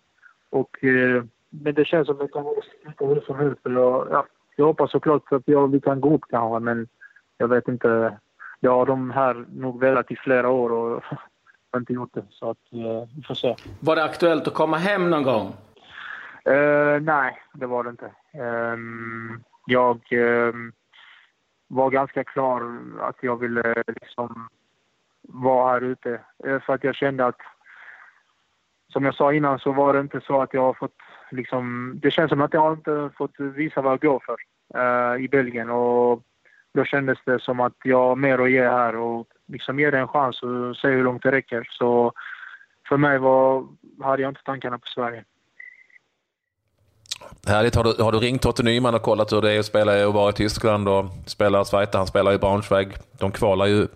Och, 0.50 0.84
eh, 0.84 1.24
men 1.50 1.74
det 1.74 1.86
känns 1.86 2.08
som 2.08 2.16
att 2.16 2.22
det 2.22 2.28
kan 2.28 2.44
vara 2.44 3.14
hur 3.14 3.22
som 3.22 3.36
helst. 3.36 3.60
Jag, 3.64 4.08
ja, 4.12 4.26
jag 4.56 4.66
hoppas 4.66 4.92
såklart 4.92 5.32
att 5.32 5.44
jag, 5.46 5.72
vi 5.72 5.80
kan 5.80 6.02
gå 6.02 6.16
upp 6.16 6.26
kanske 6.30 6.60
men 6.60 6.88
jag 7.42 7.48
vet 7.48 7.68
inte. 7.68 8.18
Jag 8.60 8.72
har 8.72 8.86
de 8.86 9.12
här 9.12 9.46
nog 9.50 9.80
velat 9.80 10.12
i 10.12 10.16
flera 10.16 10.50
år 10.50 10.72
och 10.72 11.04
har 11.72 11.80
inte 11.80 11.94
gjort 11.94 12.14
det. 12.14 12.24
Så 12.30 12.50
att, 12.50 12.58
eh, 12.72 13.10
vi 13.16 13.24
får 13.24 13.36
se. 13.36 13.56
Var 13.80 13.96
det 13.96 14.04
aktuellt 14.04 14.48
att 14.48 14.54
komma 14.54 14.78
hem 14.78 15.10
någon 15.10 15.24
gång? 15.24 15.54
Uh, 16.50 17.02
nej, 17.02 17.42
det 17.54 17.66
var 17.66 17.84
det 17.84 17.90
inte. 17.90 18.12
Um, 18.74 19.44
jag 19.66 20.00
um, 20.12 20.72
var 21.68 21.90
ganska 21.90 22.24
klar 22.24 22.80
att 23.00 23.16
jag 23.22 23.38
ville 23.38 23.84
liksom 23.88 24.50
vara 25.22 25.72
här 25.72 25.82
ute. 25.82 26.22
För 26.66 26.74
att 26.74 26.84
jag 26.84 26.96
kände 26.96 27.26
att, 27.26 27.40
som 28.94 29.06
jag 29.06 29.16
sa 29.16 29.34
innan, 29.34 29.60
så 29.60 29.72
var 29.72 29.94
det 29.94 30.00
inte 30.00 30.22
så 30.22 30.42
att 30.42 30.54
jag 30.54 30.62
har 30.62 30.74
fått 30.74 30.98
liksom... 31.32 31.94
Det 32.02 32.12
känns 32.12 32.30
som 32.30 32.42
att 32.42 32.54
jag 32.54 32.74
inte 32.74 33.10
fått 33.18 33.40
visa 33.40 33.82
vad 33.82 33.92
jag 33.92 34.02
går 34.02 34.24
för 34.26 34.38
uh, 34.80 35.24
i 35.24 35.28
Belgien. 35.28 35.70
Och 35.70 36.24
då 36.74 36.84
kändes 36.86 37.18
det 37.26 37.40
som 37.42 37.60
att 37.60 37.74
jag 37.84 37.98
har 38.08 38.16
mer 38.16 38.40
att 38.40 38.52
ge 38.52 38.64
här 38.64 38.96
och 38.96 39.28
liksom 39.48 39.80
ge 39.80 39.92
det 39.92 40.00
en 40.00 40.08
chans 40.08 40.44
och 40.44 40.76
se 40.78 40.88
hur 40.88 41.04
långt 41.04 41.24
det 41.24 41.32
räcker. 41.32 41.68
Så 41.72 42.12
för 42.90 42.98
mig 42.98 43.18
var, 43.18 43.66
hade 44.02 44.22
jag 44.22 44.32
inte 44.32 44.44
tankarna 44.44 44.78
på 44.78 44.88
Sverige. 44.88 45.24
Härligt. 47.48 47.76
Har 47.76 47.84
du, 47.84 48.04
har 48.04 48.12
du 48.12 48.18
ringt 48.20 48.42
Totte 48.42 48.64
Nyman 48.64 48.96
och 48.96 49.02
kollat 49.02 49.34
hur 49.34 49.42
det 49.42 49.52
är 49.52 49.60
att 49.60 49.66
spela 49.66 50.08
och 50.08 50.14
vara 50.14 50.30
i 50.30 50.34
Tyskland 50.34 50.90
och 50.90 51.06
spela 51.26 51.66
Schweiz? 51.66 51.90
Han 51.94 52.08
spelar 52.08 52.34
i 52.34 52.38
Braunschweig. 52.38 52.94
De 53.20 53.32
kvalar 53.32 53.66
ju, 53.66 53.88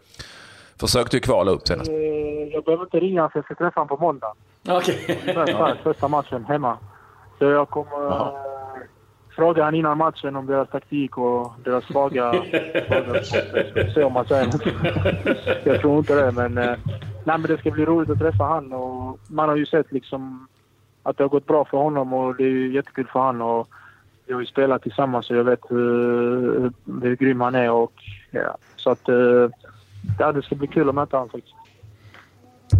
försökte 0.80 1.18
ju 1.18 1.22
kvala 1.22 1.52
upp 1.52 1.68
senast. 1.68 1.90
Eh, 1.92 1.96
Jag 2.54 2.64
behöver 2.64 2.84
inte 2.84 3.00
ringa 3.00 3.30
för 3.30 3.40
jag 3.40 3.46
ska 3.46 3.56
träffa 3.56 3.80
honom 3.80 3.98
på 3.98 4.04
måndag. 4.04 4.34
Okej. 4.70 5.20
Första, 5.36 5.76
första 5.84 6.08
matchen 6.08 6.46
hemma. 6.46 6.78
Så 7.40 7.46
jag 7.46 7.70
kommer 7.70 8.08
eh, 8.08 8.45
fråga 9.36 9.64
han 9.64 9.76
innan 9.76 9.98
matchen 9.98 10.36
om 10.36 10.46
deras 10.46 10.70
taktik 10.70 11.18
och 11.18 11.54
deras 11.64 11.86
svaga... 11.86 12.32
svaga 12.88 13.24
se 13.94 14.04
om 14.04 14.14
man 14.14 14.26
säger. 14.26 14.54
Jag 15.64 15.82
tror 15.82 15.98
inte 15.98 16.16
det, 16.16 16.32
men... 16.32 16.58
eh, 16.58 16.78
Nej, 17.26 17.38
men 17.38 17.52
det 17.52 17.58
ska 17.58 17.72
bli 17.72 17.86
roligt 17.86 18.10
att 18.10 18.20
träffa 18.20 18.44
han 18.44 18.74
och 18.74 19.20
man 19.28 19.50
har 19.50 19.56
ju 19.56 19.66
sett 19.66 19.92
liksom 19.92 20.48
att 21.04 21.18
det 21.18 21.24
har 21.24 21.30
gått 21.30 21.48
bra 21.48 21.66
för 21.66 21.78
honom 21.78 22.14
och 22.14 22.36
det 22.36 22.44
är 22.44 22.50
ju 22.50 22.74
jättekul 22.74 23.08
för 23.08 23.20
han 23.20 23.42
och 23.42 23.68
vi 24.26 24.34
har 24.34 24.42
ju 24.42 24.46
spelat 24.46 24.82
tillsammans 24.82 25.26
så 25.26 25.36
jag 25.36 25.44
vet 25.44 25.60
hur, 25.70 26.72
hur 27.02 27.16
grym 27.16 27.42
han 27.42 27.56
är 27.56 27.72
och 27.72 27.94
ja, 28.32 28.58
så 28.76 28.90
att 28.90 29.10
eh, 29.10 29.50
ja, 30.20 30.32
det 30.32 30.42
ska 30.42 30.56
bli 30.56 30.68
kul 30.68 30.90
att 30.90 30.96
möta 30.96 31.18
honom 31.18 31.30
faktiskt. 31.30 31.56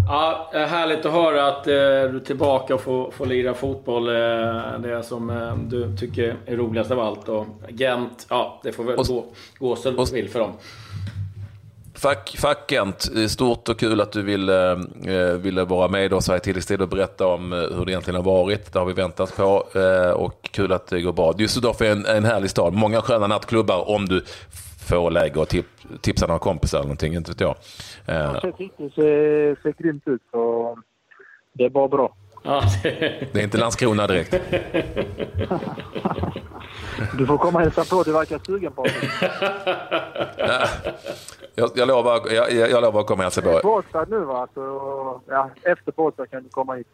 Ja, 0.08 0.50
härligt 0.54 1.06
att 1.06 1.12
höra 1.12 1.48
att 1.48 1.68
eh, 1.68 1.74
du 1.74 1.80
är 2.16 2.20
tillbaka 2.26 2.76
och 2.76 2.82
får, 2.82 3.12
får 3.12 3.26
lira 3.26 3.54
fotboll. 3.54 4.08
Eh, 4.10 4.80
det 4.80 5.04
som 5.04 5.30
eh, 5.30 5.56
du 5.58 5.98
tycker 5.98 6.36
är 6.46 6.56
roligast 6.56 6.92
av 6.92 7.00
allt. 7.00 7.30
Och 7.30 7.46
Gent, 7.70 8.26
ja, 8.30 8.60
det 8.64 8.72
får 8.72 8.84
väl 8.84 8.96
Och- 8.96 9.08
gå, 9.08 9.26
gå 9.60 9.76
så 9.76 9.92
det 9.92 10.12
vill 10.14 10.30
för 10.30 10.40
dem. 10.40 10.52
Fack, 11.94 12.36
fack 12.40 12.58
Kent, 12.70 13.12
eh, 13.16 13.28
stort 13.28 13.70
och 13.70 13.80
kul 13.80 14.02
att 14.02 14.12
du 14.12 14.22
ville, 14.22 14.80
ville 15.40 15.64
vara 15.64 15.88
med 15.88 16.14
oss 16.14 16.28
här 16.28 16.38
i 16.38 16.40
Tilläggstid 16.40 16.82
och 16.82 16.88
berätta 16.90 17.28
om 17.28 17.52
hur 17.52 17.86
det 17.86 17.92
egentligen 17.92 18.16
har 18.16 18.24
varit. 18.32 18.74
Det 18.74 18.80
har 18.80 18.86
vi 18.86 18.94
väntat 18.94 19.36
på 19.38 19.64
och 20.16 20.50
kul 20.52 20.72
att 20.72 20.88
det 20.88 21.02
går 21.02 21.14
bra. 21.14 21.32
Düsseldorf 21.32 21.82
är 21.84 21.92
en, 21.92 22.06
en 22.06 22.26
härlig 22.26 22.50
stad. 22.50 22.74
Många 22.74 23.02
sköna 23.02 23.28
nattklubbar 23.28 23.90
om 23.90 24.06
du 24.06 24.24
får 24.86 25.12
läge 25.12 25.40
och 25.40 25.48
tip, 25.48 25.66
tipsa 26.02 26.28
några 26.28 26.40
kompisar 26.40 26.78
eller 26.78 26.88
någonting, 26.88 27.14
inte 27.14 27.32
vet 27.32 27.40
jag. 27.42 27.56
Eh, 28.06 28.34
Det 28.34 28.42
ser, 28.42 28.90
ser, 28.96 29.62
ser 29.62 29.84
grymt 29.84 30.08
ut 30.08 30.22
så 30.32 30.78
det 31.54 31.64
är 31.66 31.70
bara 31.70 31.88
bra. 31.88 32.16
Ja, 32.44 32.62
det 32.84 33.36
är 33.36 33.44
inte 33.44 33.58
Landskrona 33.58 34.08
direkt. 34.08 34.32
Du 37.18 37.26
får 37.26 37.38
komma 37.38 37.60
och 37.60 37.64
hälsa 37.64 37.84
på, 37.96 38.04
du 38.04 38.12
verkar 38.12 38.40
sugen 38.46 38.72
på 38.72 38.84
det. 38.84 38.92
Jag, 41.56 41.70
jag, 41.76 41.88
lovar, 41.88 42.22
jag, 42.34 42.52
jag, 42.52 42.82
lovar 42.82 43.00
att 43.02 43.08
komma 43.08 43.18
och 43.18 43.24
hälsa 43.24 43.42
på. 43.42 43.60
Båstad 43.64 44.06
nu 44.10 44.20
va, 44.20 44.48
så 44.54 45.22
ja, 45.28 45.50
efter 45.64 45.92
Båstad 45.92 46.28
kan 46.28 46.44
du 46.44 46.50
komma 46.50 46.76
hit. 46.76 46.88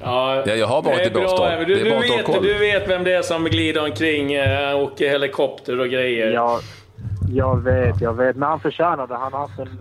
Ja, 0.00 0.42
Ja, 0.46 0.54
jag 0.54 0.66
har 0.66 0.82
varit 0.82 0.96
det 0.96 1.02
är 1.04 1.10
i 1.10 1.10
Båstad. 1.10 1.56
Du, 1.56 1.64
Det 1.74 1.80
är 1.80 1.84
du, 1.84 1.90
bara 1.90 2.20
att 2.20 2.26
ta 2.26 2.32
vet, 2.32 2.42
du 2.42 2.58
vet 2.58 2.88
vem 2.88 3.04
det 3.04 3.12
är 3.12 3.22
som 3.22 3.44
glider 3.44 3.84
omkring 3.84 4.32
eh, 4.32 4.72
och 4.76 4.82
åker 4.82 5.08
helikopter 5.08 5.80
och 5.80 5.88
grejer. 5.88 6.30
Ja, 6.32 6.60
jag 7.34 7.56
vet, 7.62 8.00
jag 8.00 8.12
vet. 8.14 8.36
Men 8.36 8.48
han 8.48 8.60
förtjänar 8.60 9.06
det. 9.06 9.14
Han 9.16 9.32
har 9.32 9.40
haft 9.40 9.58
en, 9.58 9.78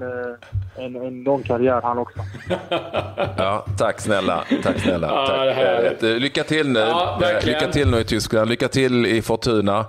eh, 0.77 0.85
en, 0.85 0.95
en 0.95 1.23
lång 1.23 1.43
karriär 1.43 1.79
han 1.83 1.97
också. 1.97 2.19
Ja, 3.37 3.65
tack 3.77 4.01
snälla. 4.01 4.43
Tack 4.63 4.79
snälla. 4.79 5.07
Ja, 5.07 5.25
tack. 5.27 5.55
här- 5.55 5.97
Eh, 6.03 6.19
Lycka 6.19 6.43
till 6.43 6.69
nu. 6.69 6.79
Ja, 6.79 7.19
Eh. 7.39 7.45
Lycka 7.45 7.67
till 7.67 7.91
nu 7.91 7.97
i 7.99 8.03
Tyskland. 8.03 8.49
Lycka 8.49 8.67
till 8.67 9.05
i 9.05 9.21
Fortuna. 9.21 9.85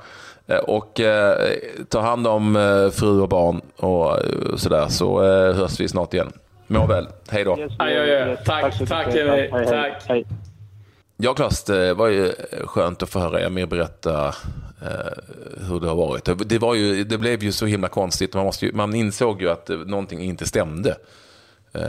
Eh, 0.46 0.56
Och 0.58 1.00
eh, 1.00 1.36
ta 1.88 2.00
hand 2.00 2.26
om 2.26 2.56
eh, 2.56 2.90
fru 2.90 3.20
och 3.20 3.28
barn 3.28 3.60
och 3.76 4.10
eh, 4.10 4.56
sådär 4.56 4.86
så 4.88 5.22
eh, 5.22 5.54
hörs 5.56 5.80
vi 5.80 5.88
snart 5.88 6.14
igen. 6.14 6.32
Må 6.66 6.86
väl. 6.86 7.08
Hej 7.30 7.44
då. 7.44 7.58
Yes, 7.58 7.72
aj. 7.78 7.92
yes. 7.94 8.38
Tack, 8.44 8.74
så 8.74 8.86
tack, 8.86 9.06
mycket. 9.06 9.28
Emil. 9.28 9.50
Hej, 9.52 9.94
hej. 10.08 10.24
Ja, 11.20 11.34
Klas, 11.34 11.64
det 11.64 11.94
var 11.94 12.08
ju 12.08 12.26
eh, 12.28 12.66
skönt 12.66 13.02
att 13.02 13.10
få 13.10 13.18
höra 13.18 13.40
Emir 13.40 13.66
berätta 13.66 14.26
eh, 14.82 15.66
hur 15.68 15.80
det 15.80 15.88
har 15.88 15.94
varit. 15.94 16.48
Det, 16.48 16.58
var 16.58 16.74
ju, 16.74 17.04
det 17.04 17.18
blev 17.18 17.42
ju 17.42 17.52
så 17.52 17.66
himla 17.66 17.88
konstigt. 17.88 18.34
Man, 18.34 18.44
måste 18.44 18.66
ju, 18.66 18.72
man 18.72 18.94
insåg 18.94 19.42
ju 19.42 19.50
att 19.50 19.70
eh, 19.70 19.78
någonting 19.78 20.20
inte 20.20 20.46
stämde. 20.46 20.96
Eh, 21.72 21.82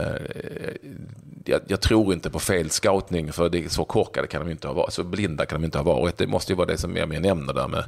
jag, 1.44 1.60
jag 1.66 1.80
tror 1.80 2.12
inte 2.12 2.30
på 2.30 2.38
fel 2.38 2.70
scoutning, 2.70 3.32
för 3.32 3.48
det 3.48 3.64
är 3.64 3.68
så 3.68 3.84
korkade 3.84 4.26
kan 4.26 4.46
de 4.46 4.50
inte 4.50 4.68
ha 4.68 4.74
varit. 4.74 4.92
Så 4.92 5.04
blinda 5.04 5.46
kan 5.46 5.60
de 5.60 5.64
inte 5.64 5.78
ha 5.78 5.84
varit. 5.84 6.16
Det 6.18 6.26
måste 6.26 6.52
ju 6.52 6.56
vara 6.56 6.66
det 6.66 6.78
som 6.78 6.96
Emir 6.96 7.20
nämner 7.20 7.52
där 7.52 7.68
med 7.68 7.84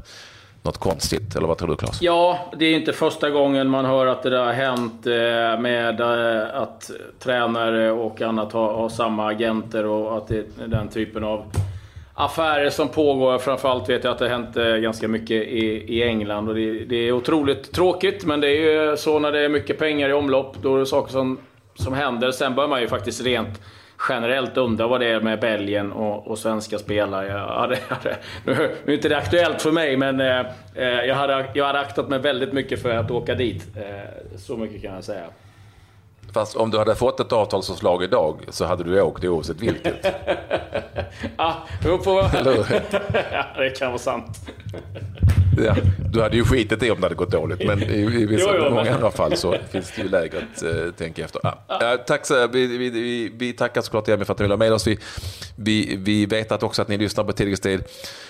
något 0.62 0.78
konstigt. 0.78 1.36
Eller 1.36 1.46
vad 1.46 1.58
tror 1.58 1.68
du, 1.68 1.76
Klas? 1.76 2.02
Ja, 2.02 2.38
det 2.58 2.64
är 2.64 2.74
inte 2.74 2.92
första 2.92 3.30
gången 3.30 3.68
man 3.68 3.84
hör 3.84 4.06
att 4.06 4.22
det 4.22 4.30
där 4.30 4.44
har 4.44 4.52
hänt 4.52 5.06
eh, 5.06 5.60
med 5.60 6.00
eh, 6.00 6.62
att 6.62 6.90
tränare 7.18 7.90
och 7.90 8.22
annat 8.22 8.52
har, 8.52 8.74
har 8.74 8.88
samma 8.88 9.28
agenter 9.28 9.86
och 9.86 10.16
att 10.16 10.28
det 10.28 10.38
är 10.38 10.66
den 10.66 10.88
typen 10.88 11.24
av 11.24 11.44
affärer 12.14 12.70
som 12.70 12.88
pågår. 12.88 13.38
Framförallt 13.38 13.88
vet 13.88 14.04
jag 14.04 14.12
att 14.12 14.18
det 14.18 14.24
har 14.24 14.30
hänt 14.30 14.56
eh, 14.56 14.64
ganska 14.64 15.08
mycket 15.08 15.46
i, 15.46 15.84
i 15.98 16.02
England 16.02 16.48
och 16.48 16.54
det, 16.54 16.84
det 16.84 16.96
är 16.96 17.12
otroligt 17.12 17.72
tråkigt. 17.72 18.24
Men 18.24 18.40
det 18.40 18.48
är 18.48 18.90
ju 18.90 18.96
så 18.96 19.18
när 19.18 19.32
det 19.32 19.40
är 19.40 19.48
mycket 19.48 19.78
pengar 19.78 20.08
i 20.08 20.12
omlopp, 20.12 20.56
då 20.62 20.74
är 20.74 20.78
det 20.78 20.86
saker 20.86 21.12
som, 21.12 21.38
som 21.74 21.94
händer. 21.94 22.30
Sen 22.30 22.54
bör 22.54 22.68
man 22.68 22.80
ju 22.80 22.88
faktiskt 22.88 23.22
rent 23.22 23.60
generellt 24.08 24.56
undra 24.56 24.86
vad 24.86 25.00
det 25.00 25.06
är 25.06 25.20
med 25.20 25.40
Belgien 25.40 25.92
och, 25.92 26.26
och 26.26 26.38
svenska 26.38 26.78
spelare. 26.78 27.26
Jag 27.26 27.60
hade, 27.60 27.78
hade, 27.88 28.16
nu, 28.44 28.76
nu 28.84 28.92
är 28.92 28.96
inte 28.96 29.08
det 29.08 29.16
aktuellt 29.16 29.62
för 29.62 29.72
mig, 29.72 29.96
men 29.96 30.20
eh, 30.20 30.46
eh, 30.74 30.84
jag, 30.84 31.14
hade, 31.14 31.46
jag 31.54 31.66
hade 31.66 31.80
aktat 31.80 32.08
mig 32.08 32.18
väldigt 32.18 32.52
mycket 32.52 32.82
för 32.82 32.96
att 32.96 33.10
åka 33.10 33.34
dit. 33.34 33.76
Eh, 33.76 34.36
så 34.36 34.56
mycket 34.56 34.82
kan 34.82 34.94
jag 34.94 35.04
säga. 35.04 35.24
Fast 36.34 36.56
om 36.56 36.70
du 36.70 36.78
hade 36.78 36.94
fått 36.94 37.20
ett 37.20 37.32
avtalsförslag 37.32 38.04
idag 38.04 38.36
så 38.48 38.64
hade 38.64 38.84
du 38.84 39.00
åkt 39.00 39.24
oavsett 39.24 39.60
vilket. 39.60 40.06
Ah, 41.36 41.52
får... 41.82 42.22
Ja, 43.32 43.44
det 43.56 43.78
kan 43.78 43.88
vara 43.88 43.98
sant. 43.98 44.50
Ja, 45.64 45.76
du 46.12 46.22
hade 46.22 46.36
ju 46.36 46.44
skitit 46.44 46.82
i 46.82 46.90
om 46.90 47.00
det 47.00 47.04
hade 47.04 47.14
gått 47.14 47.30
dåligt, 47.30 47.66
men 47.66 47.82
i, 47.82 48.00
i 48.00 48.26
vissa, 48.26 48.44
Jo, 48.50 48.54
jo, 48.58 48.70
många 48.70 48.84
men- 48.84 48.94
andra 48.94 49.10
fall 49.10 49.36
så 49.36 49.56
finns 49.70 49.92
det 49.96 50.02
ju 50.02 50.08
läge 50.08 50.38
att 50.38 50.62
eh, 50.62 50.70
tänka 50.98 51.24
efter. 51.24 51.40
Ja. 51.44 51.58
Ja, 51.68 51.96
tack, 52.06 52.26
så, 52.26 52.46
vi, 52.46 52.66
vi, 52.66 52.90
vi, 52.90 53.32
vi 53.36 53.52
tackar 53.52 53.82
såklart 53.82 54.08
Emil 54.08 54.24
för 54.26 54.32
att 54.32 54.38
ni 54.38 54.42
vill 54.42 54.52
ha 54.52 54.56
med 54.58 54.72
oss. 54.72 54.86
Vi, 54.86 54.98
vi, 55.56 55.96
vi 55.96 56.26
vet 56.26 56.52
att 56.52 56.62
också 56.62 56.82
att 56.82 56.88
ni 56.88 56.98
lyssnar 56.98 57.24
på 57.24 57.32
Tilläggstid, 57.32 57.82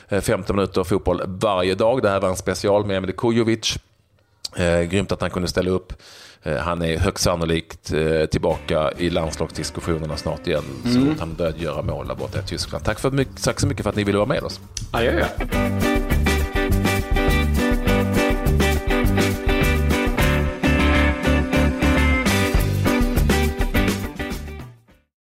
eh, 0.08 0.20
15 0.20 0.56
minuter 0.56 0.84
fotboll 0.84 1.22
varje 1.26 1.74
dag. 1.74 2.02
Det 2.02 2.08
här 2.08 2.20
var 2.20 2.28
en 2.28 2.36
special 2.36 2.86
med 2.86 2.96
Emil 2.96 3.12
Kujovic. 3.12 3.78
Eh, 4.56 4.80
grymt 4.80 5.12
att 5.12 5.20
han 5.20 5.30
kunde 5.30 5.48
ställa 5.48 5.70
upp. 5.70 5.92
Eh, 6.42 6.56
han 6.56 6.82
är 6.82 6.98
högst 6.98 7.24
sannolikt 7.24 7.92
eh, 7.92 8.26
tillbaka 8.26 8.92
i 8.98 9.10
landslagsdiskussionerna 9.10 10.16
snart 10.16 10.46
igen. 10.46 10.62
Så 10.84 11.00
fort 11.00 11.18
han 11.18 11.34
börjat 11.34 11.60
göra 11.60 11.82
mål 11.82 12.08
där 12.08 12.14
borta 12.14 12.38
i 12.38 12.42
Tyskland. 12.42 12.84
Tack, 12.84 12.98
för, 13.00 13.24
tack 13.44 13.60
så 13.60 13.66
mycket 13.66 13.82
för 13.82 13.90
att 13.90 13.96
ni 13.96 14.04
ville 14.04 14.18
vara 14.18 14.28
med 14.28 14.42
oss. 14.42 14.60
Adjö. 14.90 15.24